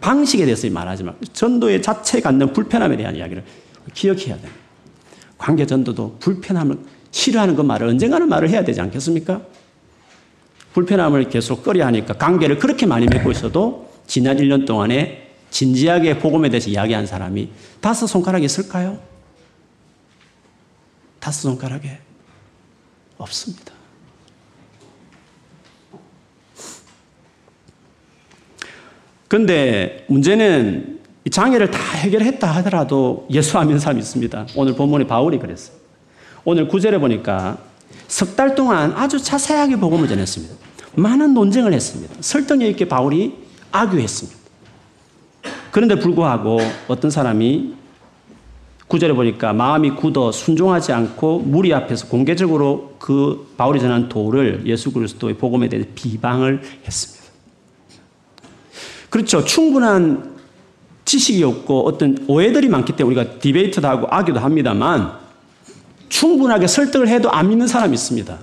방식에 0.00 0.44
대해서 0.44 0.70
말하지 0.70 1.02
말 1.02 1.14
전도의 1.32 1.82
자체에 1.82 2.20
갖는 2.20 2.52
불편함에 2.52 2.96
대한 2.96 3.16
이야기를 3.16 3.44
기억해야 3.92 4.36
됩니다. 4.36 4.54
관계 5.36 5.66
전도도 5.66 6.18
불편함을 6.20 6.78
싫어하는 7.10 7.56
그 7.56 7.62
말을 7.62 7.88
언젠가는 7.88 8.28
말을 8.28 8.48
해야 8.50 8.64
되지 8.64 8.80
않겠습니까? 8.80 9.42
불편함을 10.72 11.28
계속 11.28 11.64
꺼려 11.64 11.86
하니까 11.86 12.14
관계를 12.14 12.58
그렇게 12.58 12.86
많이 12.86 13.06
맺고 13.06 13.30
있어도 13.32 13.92
지난 14.06 14.36
1년 14.36 14.64
동안에 14.64 15.32
진지하게 15.50 16.18
복음에 16.18 16.48
대해서 16.48 16.70
이야기한 16.70 17.06
사람이 17.06 17.50
다섯 17.80 18.06
손가락이 18.06 18.44
있을까요? 18.44 18.98
다섯 21.20 21.42
손가락에 21.42 21.98
없습니다. 23.18 23.73
그런데 29.34 30.04
문제는 30.06 31.00
장애를 31.28 31.72
다 31.72 31.80
해결했다 31.96 32.48
하더라도 32.58 33.26
예수 33.32 33.58
하는 33.58 33.80
사람이 33.80 33.98
있습니다. 33.98 34.46
오늘 34.54 34.76
본문에 34.76 35.08
바울이 35.08 35.40
그랬어요. 35.40 35.76
오늘 36.44 36.68
구절에 36.68 36.98
보니까 36.98 37.58
석 38.06 38.36
달 38.36 38.54
동안 38.54 38.92
아주 38.92 39.20
자세하게 39.20 39.74
복음을 39.80 40.06
전했습니다. 40.06 40.54
많은 40.94 41.34
논쟁을 41.34 41.72
했습니다. 41.72 42.14
설득력 42.20 42.68
있게 42.68 42.86
바울이 42.86 43.34
악유했습니다. 43.72 44.38
그런데 45.72 45.98
불구하고 45.98 46.60
어떤 46.86 47.10
사람이 47.10 47.74
구절에 48.86 49.14
보니까 49.14 49.52
마음이 49.52 49.96
굳어 49.96 50.30
순종하지 50.30 50.92
않고 50.92 51.40
무리 51.40 51.74
앞에서 51.74 52.06
공개적으로 52.06 52.94
그 53.00 53.52
바울이 53.56 53.80
전한 53.80 54.08
도를 54.08 54.62
예수 54.66 54.92
그리스도의 54.92 55.34
복음에 55.38 55.68
대해 55.68 55.82
비방을 55.92 56.62
했습니다. 56.86 57.23
그렇죠. 59.14 59.44
충분한 59.44 60.34
지식이 61.04 61.44
없고 61.44 61.86
어떤 61.86 62.24
오해들이 62.26 62.68
많기 62.68 62.96
때문에 62.96 63.14
우리가 63.14 63.38
디베이트도 63.38 63.86
하고 63.86 64.08
악유도 64.10 64.40
합니다만 64.40 65.12
충분하게 66.08 66.66
설득을 66.66 67.06
해도 67.06 67.30
안 67.30 67.48
믿는 67.48 67.68
사람이 67.68 67.94
있습니다. 67.94 68.36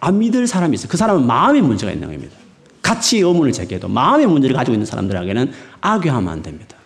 안 0.00 0.18
믿을 0.18 0.48
사람이 0.48 0.74
있어요. 0.74 0.88
그 0.88 0.96
사람은 0.96 1.28
마음의 1.28 1.62
문제가 1.62 1.92
있는 1.92 2.10
겁니다. 2.10 2.34
가치 2.82 3.18
의문을 3.18 3.52
제기해도 3.52 3.86
마음의 3.86 4.26
문제를 4.26 4.56
가지고 4.56 4.74
있는 4.74 4.84
사람들에게는 4.84 5.52
악유하면 5.80 6.32
안 6.32 6.42
됩니다. 6.42 6.76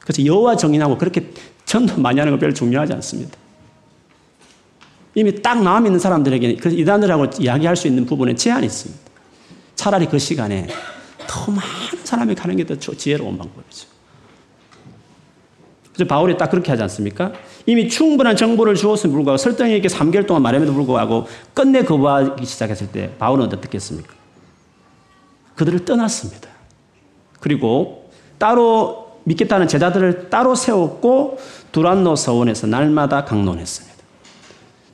그래서 0.00 0.22
여호와 0.26 0.56
정인하고 0.56 0.98
그렇게 0.98 1.30
전도 1.64 1.98
많이 1.98 2.18
하는 2.18 2.34
거 2.34 2.38
별로 2.38 2.52
중요하지 2.52 2.92
않습니다. 2.92 3.38
이미 5.14 5.40
딱 5.40 5.62
마음 5.62 5.86
있는 5.86 5.98
사람들에게 5.98 6.56
그 6.56 6.68
이단들하고 6.68 7.28
이야기할 7.40 7.74
수 7.74 7.88
있는 7.88 8.04
부분에 8.04 8.34
제한이 8.34 8.66
있습니다. 8.66 9.00
차라리 9.76 10.04
그 10.04 10.18
시간에 10.18 10.68
더 11.30 11.52
많은 11.52 12.04
사람이 12.04 12.34
가는 12.34 12.56
게 12.56 12.64
더 12.64 12.74
지혜로운 12.76 13.38
방법이죠. 13.38 13.88
그래서 15.94 16.08
바울이 16.08 16.36
딱 16.36 16.50
그렇게 16.50 16.70
하지 16.72 16.82
않습니까? 16.82 17.32
이미 17.66 17.88
충분한 17.88 18.34
정보를 18.34 18.74
주었음에 18.74 19.12
불구하고 19.12 19.36
설득에게 19.36 19.86
3개월 19.86 20.26
동안 20.26 20.42
말함에도 20.42 20.72
불구하고 20.72 21.28
끝내 21.54 21.84
거부하기 21.84 22.44
시작했을 22.44 22.90
때 22.90 23.14
바울은 23.18 23.46
어떻게 23.46 23.76
했습니까? 23.76 24.12
그들을 25.54 25.84
떠났습니다. 25.84 26.48
그리고 27.38 28.10
따로 28.38 29.20
믿겠다는 29.24 29.68
제자들을 29.68 30.30
따로 30.30 30.54
세웠고 30.54 31.38
두란노 31.70 32.16
서원에서 32.16 32.66
날마다 32.66 33.24
강론했습니다. 33.24 33.96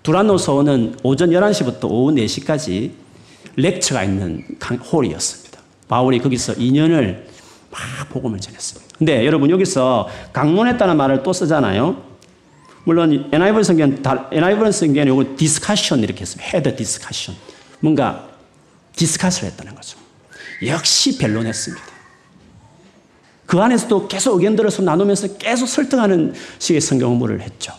두란노 0.03 0.37
서원은 0.37 0.97
오전 1.03 1.30
11시부터 1.30 1.84
오후 1.84 2.12
4시까지 2.12 2.91
렉처가 3.57 4.05
있는 4.05 4.45
홀이었습니다. 4.93 5.46
바울이 5.89 6.18
거기서 6.18 6.55
2년을 6.55 7.24
막 7.70 7.80
복음을 8.11 8.41
전했습니다. 8.41 8.97
근데 8.99 9.26
여러분 9.26 9.51
여기서 9.51 10.09
강론했다는 10.32 10.97
말을 10.97 11.22
또 11.22 11.32
쓰잖아요. 11.32 12.03
물론 12.84 13.28
NIV 13.32 13.64
성경 13.64 13.97
NIV 14.32 14.72
성경에 14.72 15.09
요거 15.09 15.37
discussion 15.37 16.01
이렇게 16.01 16.22
했습니다. 16.22 16.51
had 16.51 16.75
discussion. 16.77 17.35
뭔가 17.80 18.28
discuss를 18.95 19.51
했다는 19.51 19.74
거죠. 19.74 19.99
역시 20.64 21.18
변론했습니다. 21.18 21.84
그 23.45 23.61
안에서도 23.61 24.09
계속 24.09 24.37
의견들을 24.37 24.70
나누면서 24.84 25.37
계속 25.37 25.66
설득하는 25.66 26.34
식의 26.59 26.80
성경 26.80 27.11
공부를 27.11 27.41
했죠. 27.43 27.72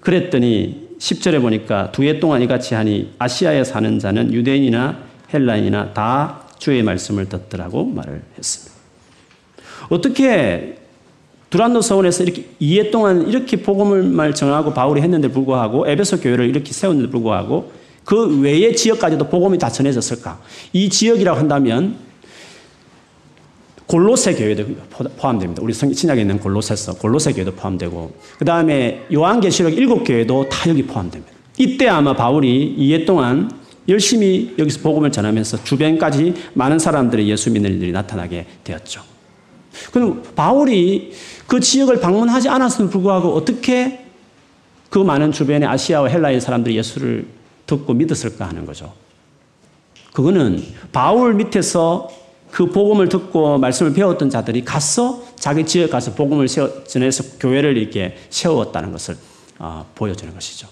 그랬더니 0.00 0.86
10절에 1.00 1.40
보니까 1.40 1.90
두 1.92 2.02
해 2.04 2.20
동안 2.20 2.42
이같이 2.42 2.74
하니 2.74 3.14
아시아에 3.18 3.64
사는 3.64 3.98
자는 3.98 4.32
유대인이나 4.32 4.98
헬라인이나 5.36 5.92
다 5.92 6.42
주의 6.58 6.82
말씀을 6.82 7.28
듣더라고 7.28 7.84
말을 7.84 8.22
했습니다. 8.36 8.74
어떻게 9.88 10.78
두란노 11.50 11.80
서원에서 11.80 12.24
이렇게 12.24 12.46
2회 12.60 12.90
동안 12.90 13.28
이렇게 13.28 13.56
복음을 13.62 14.34
정하고 14.34 14.74
바울이 14.74 15.00
했는데 15.00 15.28
불구하고 15.28 15.88
에베소 15.88 16.20
교회를 16.20 16.48
이렇게 16.48 16.72
세웠는데 16.72 17.10
불구하고 17.10 17.72
그 18.04 18.40
외의 18.40 18.74
지역까지도 18.74 19.28
복음이 19.28 19.58
다 19.58 19.68
전해졌을까? 19.68 20.40
이 20.72 20.88
지역이라고 20.88 21.38
한다면 21.38 21.96
골로새 23.86 24.34
교회도 24.34 24.64
포함됩니다. 25.16 25.62
우리 25.62 25.72
신약에 25.72 26.20
있는 26.20 26.40
골로새서 26.40 26.94
골로새 26.94 27.32
교회도 27.32 27.52
포함되고 27.52 28.14
그 28.38 28.44
다음에 28.44 29.06
요한계시록 29.12 29.72
일곱 29.74 30.02
교회도 30.04 30.48
다 30.48 30.68
여기 30.68 30.82
포함됩니다. 30.82 31.32
이때 31.58 31.88
아마 31.88 32.14
바울이 32.14 32.76
2회 32.78 33.06
동안 33.06 33.50
열심히 33.88 34.54
여기서 34.58 34.80
복음을 34.80 35.12
전하면서 35.12 35.64
주변까지 35.64 36.34
많은 36.54 36.78
사람들의 36.78 37.28
예수 37.28 37.50
믿는 37.50 37.70
일들이 37.72 37.92
나타나게 37.92 38.46
되었죠. 38.64 39.02
그럼 39.92 40.22
바울이 40.34 41.12
그 41.46 41.60
지역을 41.60 42.00
방문하지 42.00 42.48
않았음에 42.48 42.90
불구하고 42.90 43.34
어떻게 43.34 44.06
그 44.90 44.98
많은 44.98 45.32
주변의 45.32 45.68
아시아와 45.68 46.08
헬라의 46.08 46.40
사람들이 46.40 46.76
예수를 46.76 47.26
듣고 47.66 47.94
믿었을까 47.94 48.48
하는 48.48 48.64
거죠. 48.64 48.92
그거는 50.12 50.62
바울 50.92 51.34
밑에서 51.34 52.08
그 52.50 52.70
복음을 52.70 53.08
듣고 53.08 53.58
말씀을 53.58 53.92
배웠던 53.92 54.30
자들이 54.30 54.64
가서 54.64 55.22
자기 55.36 55.66
지역 55.66 55.90
가서 55.90 56.14
복음을 56.14 56.46
전해서 56.46 57.38
교회를 57.38 57.76
이렇게 57.76 58.16
세웠다는 58.30 58.92
것을 58.92 59.16
어, 59.58 59.84
보여주는 59.94 60.32
것이죠. 60.32 60.68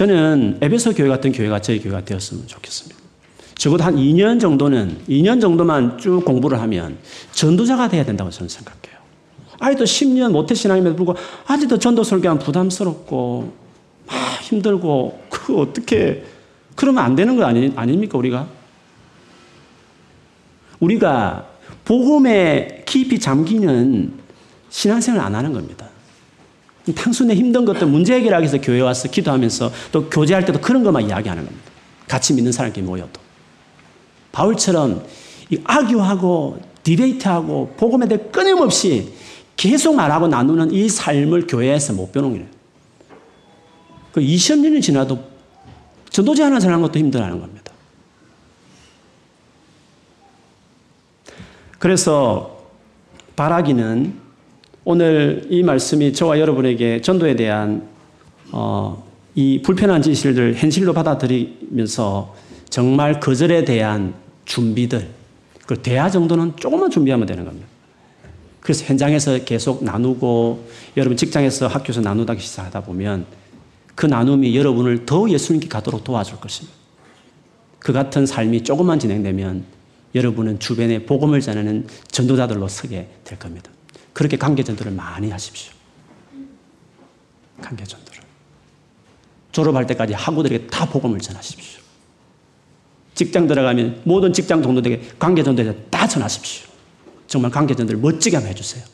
저는 0.00 0.56
에베소 0.62 0.94
교회 0.94 1.08
같은 1.08 1.30
교회가 1.30 1.60
저희 1.60 1.78
교회가 1.78 2.06
되었으면 2.06 2.46
좋겠습니다. 2.46 2.98
적어도 3.56 3.84
한 3.84 3.96
2년 3.96 4.40
정도는, 4.40 4.96
2년 5.06 5.42
정도만 5.42 5.98
쭉 5.98 6.24
공부를 6.24 6.58
하면 6.62 6.96
전도자가 7.32 7.90
돼야 7.90 8.02
된다고 8.02 8.30
저는 8.30 8.48
생각해요. 8.48 8.98
아직도 9.58 9.84
10년 9.84 10.32
모태 10.32 10.54
신앙임에도 10.54 10.96
불구하고 10.96 11.20
아직도 11.46 11.78
전도 11.78 12.02
설교하면 12.02 12.42
부담스럽고 12.42 13.52
막 14.06 14.16
힘들고 14.40 15.22
그 15.28 15.58
어떻게 15.58 16.24
그러면 16.76 17.04
안 17.04 17.14
되는 17.14 17.36
거 17.36 17.44
아니, 17.44 17.70
아닙니까 17.76 18.16
우리가? 18.16 18.48
우리가 20.78 21.46
복음에 21.84 22.84
깊이 22.86 23.20
잠기는 23.20 24.14
신앙생활 24.70 25.20
안 25.20 25.34
하는 25.34 25.52
겁니다. 25.52 25.89
단순히 26.94 27.34
힘든 27.34 27.64
것들 27.64 27.86
문제 27.86 28.14
해결하기 28.14 28.42
위해서 28.42 28.60
교회 28.60 28.80
와서 28.80 29.08
기도하면서 29.08 29.72
또 29.92 30.08
교제할 30.08 30.44
때도 30.44 30.60
그런 30.60 30.82
것만 30.82 31.08
이야기하는 31.08 31.44
겁니다. 31.44 31.70
같이 32.08 32.32
믿는 32.34 32.52
사람끼리 32.52 32.84
모여도. 32.84 33.20
바울처럼 34.32 35.04
악유하고 35.64 36.60
디베이트하고 36.82 37.74
복음에 37.76 38.08
대해 38.08 38.20
끊임없이 38.32 39.12
계속 39.56 39.94
말하고 39.94 40.26
나누는 40.28 40.72
이 40.72 40.88
삶을 40.88 41.46
교회에서 41.46 41.92
못 41.92 42.12
배우는 42.12 42.30
거예요. 42.32 42.46
그 44.12 44.20
20년이 44.20 44.82
지나도 44.82 45.18
전도제 46.08 46.42
하나 46.42 46.58
전하는 46.58 46.82
것도 46.82 46.98
힘들어하는 46.98 47.38
겁니다. 47.38 47.72
그래서 51.78 52.64
바라기는 53.36 54.29
오늘 54.84 55.46
이 55.50 55.62
말씀이 55.62 56.12
저와 56.12 56.40
여러분에게 56.40 57.02
전도에 57.02 57.36
대한 57.36 57.86
어, 58.50 59.04
이 59.34 59.60
불편한 59.62 60.02
진실을 60.02 60.54
현실로 60.54 60.92
받아들이면서 60.92 62.34
정말 62.68 63.20
거절에 63.20 63.64
대한 63.64 64.14
준비들, 64.44 65.08
그 65.66 65.80
대화 65.82 66.10
정도는 66.10 66.54
조금만 66.56 66.90
준비하면 66.90 67.26
되는 67.26 67.44
겁니다. 67.44 67.66
그래서 68.60 68.84
현장에서 68.84 69.38
계속 69.44 69.84
나누고 69.84 70.66
여러분 70.96 71.16
직장에서 71.16 71.66
학교에서 71.66 72.00
나누다기 72.00 72.40
시작하다 72.40 72.82
보면 72.82 73.26
그 73.94 74.06
나눔이 74.06 74.56
여러분을 74.56 75.06
더 75.06 75.28
예수님께 75.28 75.68
가도록 75.68 76.04
도와줄 76.04 76.38
것입니다. 76.40 76.76
그 77.78 77.92
같은 77.92 78.26
삶이 78.26 78.62
조금만 78.62 78.98
진행되면 78.98 79.64
여러분은 80.14 80.58
주변에 80.58 81.04
복음을 81.04 81.40
전하는 81.40 81.86
전도자들로 82.08 82.68
서게 82.68 83.08
될 83.24 83.38
겁니다. 83.38 83.70
그렇게 84.20 84.36
관계 84.36 84.62
전도를 84.62 84.92
많이 84.92 85.30
하십시오. 85.30 85.72
관계 87.58 87.84
전도를. 87.84 88.20
졸업할 89.50 89.86
때까지 89.86 90.12
학우들에게 90.12 90.66
다 90.66 90.84
복음을 90.84 91.18
전하십시오. 91.20 91.80
직장 93.14 93.46
들어가면 93.46 94.02
모든 94.04 94.34
직장 94.34 94.60
동료들에게 94.60 95.12
관계 95.18 95.42
전도에 95.42 95.74
다 95.88 96.06
전하십시오. 96.06 96.68
정말 97.28 97.50
관계 97.50 97.74
전도를 97.74 97.98
멋지게 97.98 98.36
한번 98.36 98.50
해주세요. 98.50 98.84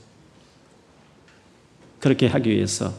그렇게 1.99 2.29
하기 2.29 2.49
위해서 2.49 2.95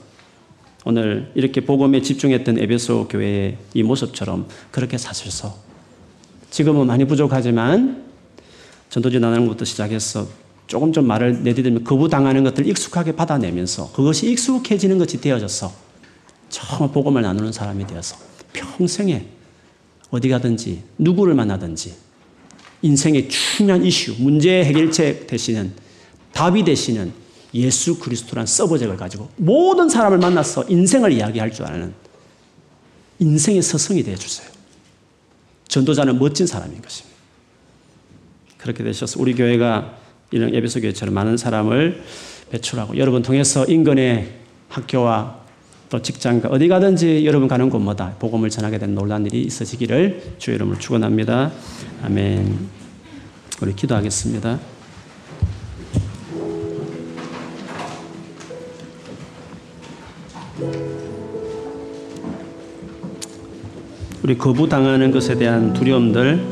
오늘 0.83 1.31
이렇게 1.33 1.61
복음에 1.61 2.01
집중했던 2.01 2.59
에베소 2.59 3.07
교회의 3.07 3.57
이 3.73 3.83
모습처럼 3.83 4.49
그렇게 4.71 4.97
사셔서 4.97 5.57
지금은 6.49 6.87
많이 6.87 7.05
부족하지만 7.05 8.05
전도지 8.89 9.21
나누는 9.21 9.45
것부터 9.45 9.63
시작해서 9.63 10.27
조금 10.67 10.91
좀 10.91 11.07
말을 11.07 11.43
내디디면 11.43 11.85
거부당하는 11.85 12.43
것들을 12.43 12.67
익숙하게 12.67 13.13
받아내면서 13.13 13.91
그것이 13.93 14.29
익숙해지는 14.31 14.97
것이 14.97 15.19
되어져서 15.19 15.73
정말 16.49 16.91
복음을 16.91 17.21
나누는 17.21 17.51
사람이 17.51 17.87
되어서 17.87 18.17
평생에 18.53 19.25
어디 20.09 20.29
가든지 20.29 20.83
누구를 20.97 21.33
만나든지 21.35 21.95
인생의 22.81 23.29
중요한 23.29 23.83
이슈, 23.83 24.15
문제 24.19 24.63
해결책 24.63 25.27
되시는 25.27 25.73
답이 26.33 26.63
되시는 26.63 27.11
예수 27.53 27.97
그리스도란 27.97 28.45
서브젝을 28.45 28.97
가지고 28.97 29.29
모든 29.37 29.89
사람을 29.89 30.17
만나서 30.19 30.65
인생을 30.67 31.11
이야기할 31.13 31.51
줄 31.51 31.65
아는 31.65 31.93
인생의 33.19 33.61
서성이 33.61 34.03
되어 34.03 34.15
주세요. 34.15 34.47
전도자는 35.67 36.19
멋진 36.19 36.45
사람인 36.45 36.81
것입니다. 36.81 37.17
그렇게 38.57 38.83
되셔서 38.83 39.19
우리 39.19 39.33
교회가 39.33 40.06
이런 40.31 40.53
예배소 40.53 40.81
교회처럼 40.81 41.13
많은 41.13 41.37
사람을 41.37 42.03
배출하고 42.51 42.97
여러분 42.97 43.21
통해서 43.21 43.65
인근의 43.65 44.29
학교와 44.69 45.37
또 45.89 46.01
직장과 46.01 46.49
어디 46.49 46.67
가든지 46.67 47.25
여러분 47.25 47.47
가는 47.47 47.69
곳마다 47.69 48.13
복음을 48.19 48.49
전하게 48.49 48.77
되는 48.77 48.93
놀란 48.93 49.25
일이 49.25 49.41
있어지기를 49.43 50.35
주의 50.37 50.55
이름으로 50.55 50.77
축원합니다. 50.79 51.51
아멘. 52.03 52.67
우리 53.61 53.73
기도하겠습니다. 53.73 54.59
우리 64.23 64.37
거부당하는 64.37 65.11
것에 65.11 65.35
대한 65.35 65.71
두려움들, 65.71 66.45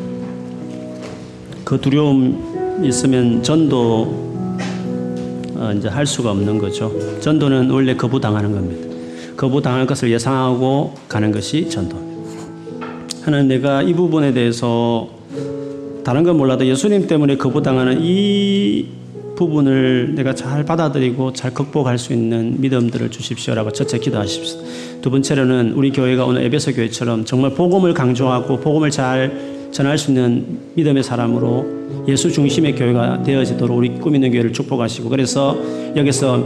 그 1.65 1.81
두려움 1.81 2.64
있으면 2.83 3.41
전도 3.41 4.25
어, 5.55 5.73
이제 5.77 5.87
할 5.87 6.05
수가 6.05 6.31
없는 6.31 6.57
거죠. 6.57 6.91
전도는 7.21 7.69
원래 7.69 7.95
거부당하는 7.95 8.51
겁니다. 8.51 8.95
거부당할 9.37 9.85
것을 9.85 10.11
예상하고 10.11 10.93
가는 11.07 11.31
것이 11.31 11.69
전도. 11.69 11.97
하나님 13.23 13.47
내가 13.47 13.81
이 13.81 13.93
부분에 13.93 14.33
대해서 14.33 15.09
다른 16.03 16.23
건 16.23 16.37
몰라도 16.37 16.65
예수님 16.65 17.07
때문에 17.07 17.37
거부당하는 17.37 17.99
이 18.01 18.85
부분을 19.35 20.13
내가 20.15 20.33
잘 20.33 20.63
받아들이고 20.63 21.33
잘 21.33 21.53
극복할 21.53 21.97
수 21.97 22.13
있는 22.13 22.61
믿음들을 22.61 23.09
주십시오라고 23.09 23.71
첫째 23.71 23.99
기도하십시오. 23.99 24.61
두 25.01 25.09
번째로는 25.09 25.73
우리 25.73 25.91
교회가 25.91 26.25
오늘 26.25 26.43
에베소 26.43 26.73
교회처럼 26.73 27.25
정말 27.25 27.51
복음을 27.51 27.93
강조하고 27.93 28.59
복음을 28.59 28.91
잘 28.91 29.54
전할 29.75 29.97
수 29.97 30.09
있는 30.09 30.57
믿음의 30.75 31.03
사람으로 31.03 32.05
예수 32.07 32.31
중심의 32.31 32.75
교회가 32.75 33.23
되어지도록 33.23 33.77
우리 33.77 33.89
꾸미는 33.89 34.31
교회를 34.31 34.53
축복하시고 34.53 35.09
그래서 35.09 35.57
여기서 35.97 36.37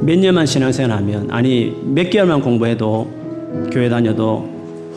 몇 0.00 0.16
년만 0.16 0.46
신앙생활 0.46 0.96
하면 0.98 1.28
아니 1.28 1.74
몇 1.82 2.08
개월만 2.08 2.40
공부해도 2.40 3.10
교회 3.72 3.88
다녀도 3.88 4.48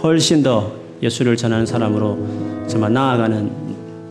훨씬 0.03 0.43
더 0.43 0.71
예수를 1.01 1.36
전하는 1.36 1.65
사람으로 1.65 2.19
정말 2.67 2.93
나아가는 2.93 3.49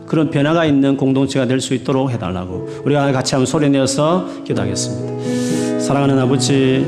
그런 0.05 0.29
변화가 0.29 0.65
있는 0.65 0.97
공동체가 0.97 1.45
될 1.45 1.61
수 1.61 1.73
있도록 1.73 2.11
해달라고 2.11 2.81
우리가 2.83 3.13
같이 3.13 3.35
한번 3.35 3.45
소리 3.45 3.69
내어서 3.69 4.27
기도하겠습니다. 4.43 5.79
사랑하는 5.79 6.19
아버지, 6.19 6.85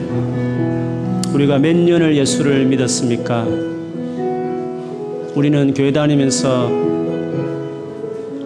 우리가 1.33 1.59
몇 1.59 1.77
년을 1.77 2.17
예수를 2.17 2.65
믿었습니까? 2.65 3.72
우리는 5.35 5.73
교회 5.73 5.91
다니면서 5.91 6.67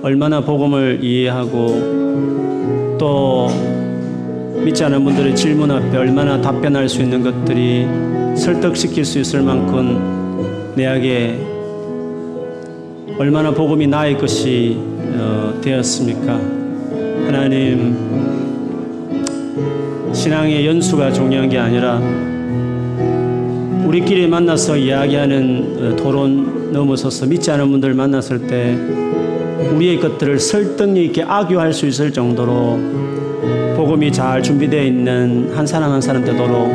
얼마나 0.02 0.40
복음을 0.40 1.04
이해하고 1.04 2.98
또 2.98 3.50
믿지 4.64 4.86
않은 4.86 5.04
분들의 5.04 5.36
질문 5.36 5.70
앞에 5.70 5.98
얼마나 5.98 6.40
답변할 6.40 6.88
수 6.88 7.02
있는 7.02 7.22
것들이 7.24 7.86
설득시킬 8.38 9.04
수 9.04 9.20
있을 9.20 9.42
만큼 9.42 10.74
내게 10.76 11.38
얼마나 13.20 13.52
복음이 13.52 13.88
나의 13.88 14.18
것이 14.18 14.78
어, 14.80 15.60
되었습니까? 15.62 16.34
하나님 17.26 17.98
신앙의 20.14 20.66
연수가 20.66 21.12
중요한 21.12 21.50
게 21.50 21.58
아니라 21.58 22.00
우리끼리 23.86 24.28
만나서 24.28 24.78
이야기하는 24.78 25.78
어, 25.80 25.96
토론 25.98 26.57
넘어서서 26.72 27.26
믿지 27.26 27.52
않은 27.52 27.70
분들 27.70 27.94
만났을 27.94 28.48
때 28.48 28.78
우리의 29.74 30.00
것들을 30.00 30.40
설득력 30.40 31.02
있게 31.02 31.24
악유할 31.24 31.74
수 31.74 31.86
있을 31.88 32.12
정도로 32.14 32.80
복음이 33.76 34.12
잘 34.12 34.42
준비되어 34.42 34.84
있는 34.84 35.52
한 35.56 35.66
사람 35.68 35.92
한 35.92 36.02
사람 36.02 36.24
되도록 36.26 36.68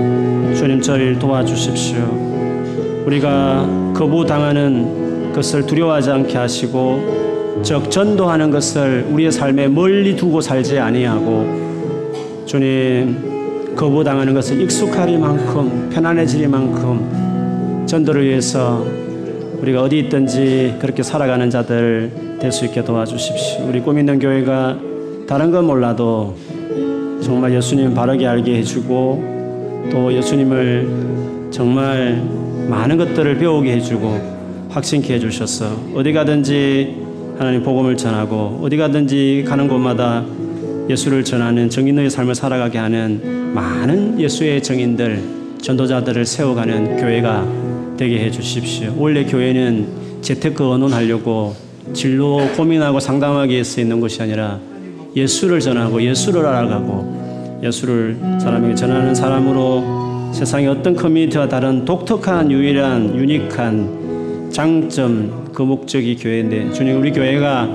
주님 0.55 0.81
저를 0.81 1.19
도와주십시오. 1.19 3.05
우리가 3.07 3.93
거부당하는 3.95 5.33
것을 5.33 5.67
두려워하지 5.67 6.11
않게 6.11 6.39
하시고 6.39 7.61
즉 7.63 7.91
전도하는 7.91 8.51
것을 8.51 9.07
우리의 9.11 9.33
삶에 9.33 9.69
멀리 9.69 10.15
두고 10.17 10.41
살지 10.41 10.79
아니하고 10.79 12.45
주님 12.47 13.75
거부당하는 13.77 14.35
것을 14.35 14.61
익숙하리만큼 14.61 15.91
편안해지리만큼 15.93 17.85
전도를 17.87 18.25
위해서 18.27 18.85
우리가 19.63 19.83
어디 19.83 19.99
있든지 20.01 20.77
그렇게 20.81 21.03
살아가는 21.03 21.49
자들 21.49 22.11
될 22.41 22.51
수 22.51 22.65
있게 22.65 22.85
도와주십시오. 22.85 23.67
우리 23.69 23.81
꿈 23.81 23.99
있는 23.99 24.19
교회가 24.19 24.79
다른 25.29 25.53
건 25.53 25.67
몰라도 25.67 26.37
정말 27.23 27.55
예수님 27.55 27.95
바르게 27.95 28.27
알게 28.27 28.57
해주고 28.57 29.89
또 29.93 30.13
예수님을 30.13 31.49
정말 31.53 32.21
많은 32.69 32.97
것들을 32.97 33.39
배우게 33.39 33.73
해주고 33.75 34.69
확신케 34.71 35.15
해주셔서 35.15 35.67
어디 35.95 36.13
가든지 36.13 36.97
하나님 37.39 37.63
복음을 37.63 37.97
전하고 37.97 38.61
어디 38.63 38.77
가든지 38.77 39.45
가는 39.47 39.69
곳마다 39.69 40.25
예수를 40.91 41.23
전하는 41.23 41.71
정인의 41.71 42.11
삶을 42.11 42.35
살아가게 42.35 42.79
하는 42.79 43.53
많은 43.55 44.21
예수의 44.21 44.63
정인들 44.63 45.23
전도자들을 45.63 46.27
세워가는 46.27 46.97
교회가 46.97 47.47
되게 48.03 48.19
해 48.19 48.33
주십시오. 48.33 48.93
원래 48.99 49.25
교회는 49.25 50.23
재테크 50.23 50.69
언론하려고 50.69 51.55
진로 51.93 52.41
고민하고 52.57 52.99
상담하기 52.99 53.53
위해서 53.53 53.81
있는 53.81 54.01
것이 54.01 54.21
아니라 54.21 54.59
예수를 55.15 55.61
전하고 55.61 56.03
예수를 56.03 56.45
알아가고 56.45 57.61
예수를 57.63 58.17
사람에게 58.41 58.75
전하는 58.75 59.15
사람으로 59.15 60.33
세상의 60.33 60.67
어떤 60.67 60.97
커뮤니티와 60.97 61.47
다른 61.47 61.85
독특한 61.85 62.51
유일한 62.51 63.15
유니크한 63.15 64.51
장점 64.51 65.49
그 65.53 65.63
목적이 65.63 66.17
교회인데 66.17 66.73
주님 66.73 66.99
우리 66.99 67.13
교회가 67.13 67.71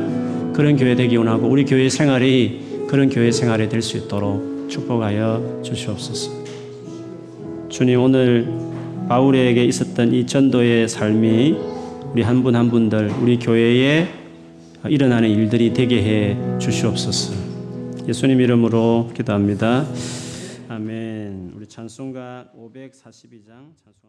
그런 0.52 0.76
교회 0.76 0.94
되기 0.94 1.16
원하고 1.16 1.48
우리 1.48 1.64
교회 1.64 1.88
생활이 1.88 2.86
그런 2.90 3.10
교회 3.10 3.32
생활이 3.32 3.70
될 3.70 3.82
수 3.82 3.96
있도록 3.96 4.68
축복하여 4.68 5.62
주시옵소서. 5.64 6.32
주님 7.70 8.02
오늘 8.02 8.67
바울에게 9.08 9.64
있었던 9.64 10.14
이 10.14 10.26
전도의 10.28 10.90
삶이 10.90 11.56
우리 12.12 12.22
한분한 12.24 12.70
분들 12.70 13.10
우리 13.22 13.40
교회에 13.40 14.06
일어나는 14.90 15.30
일들이 15.30 15.74
되게 15.74 16.04
해 16.04 16.60
주시옵소서. 16.60 17.34
예수님 18.06 18.42
이름으로 18.42 19.10
기도합니다. 19.16 19.86
아멘. 20.68 21.54
우리 21.56 21.68
찬송가 21.68 22.52
542장 22.54 23.76
찬송합니다. 23.82 24.07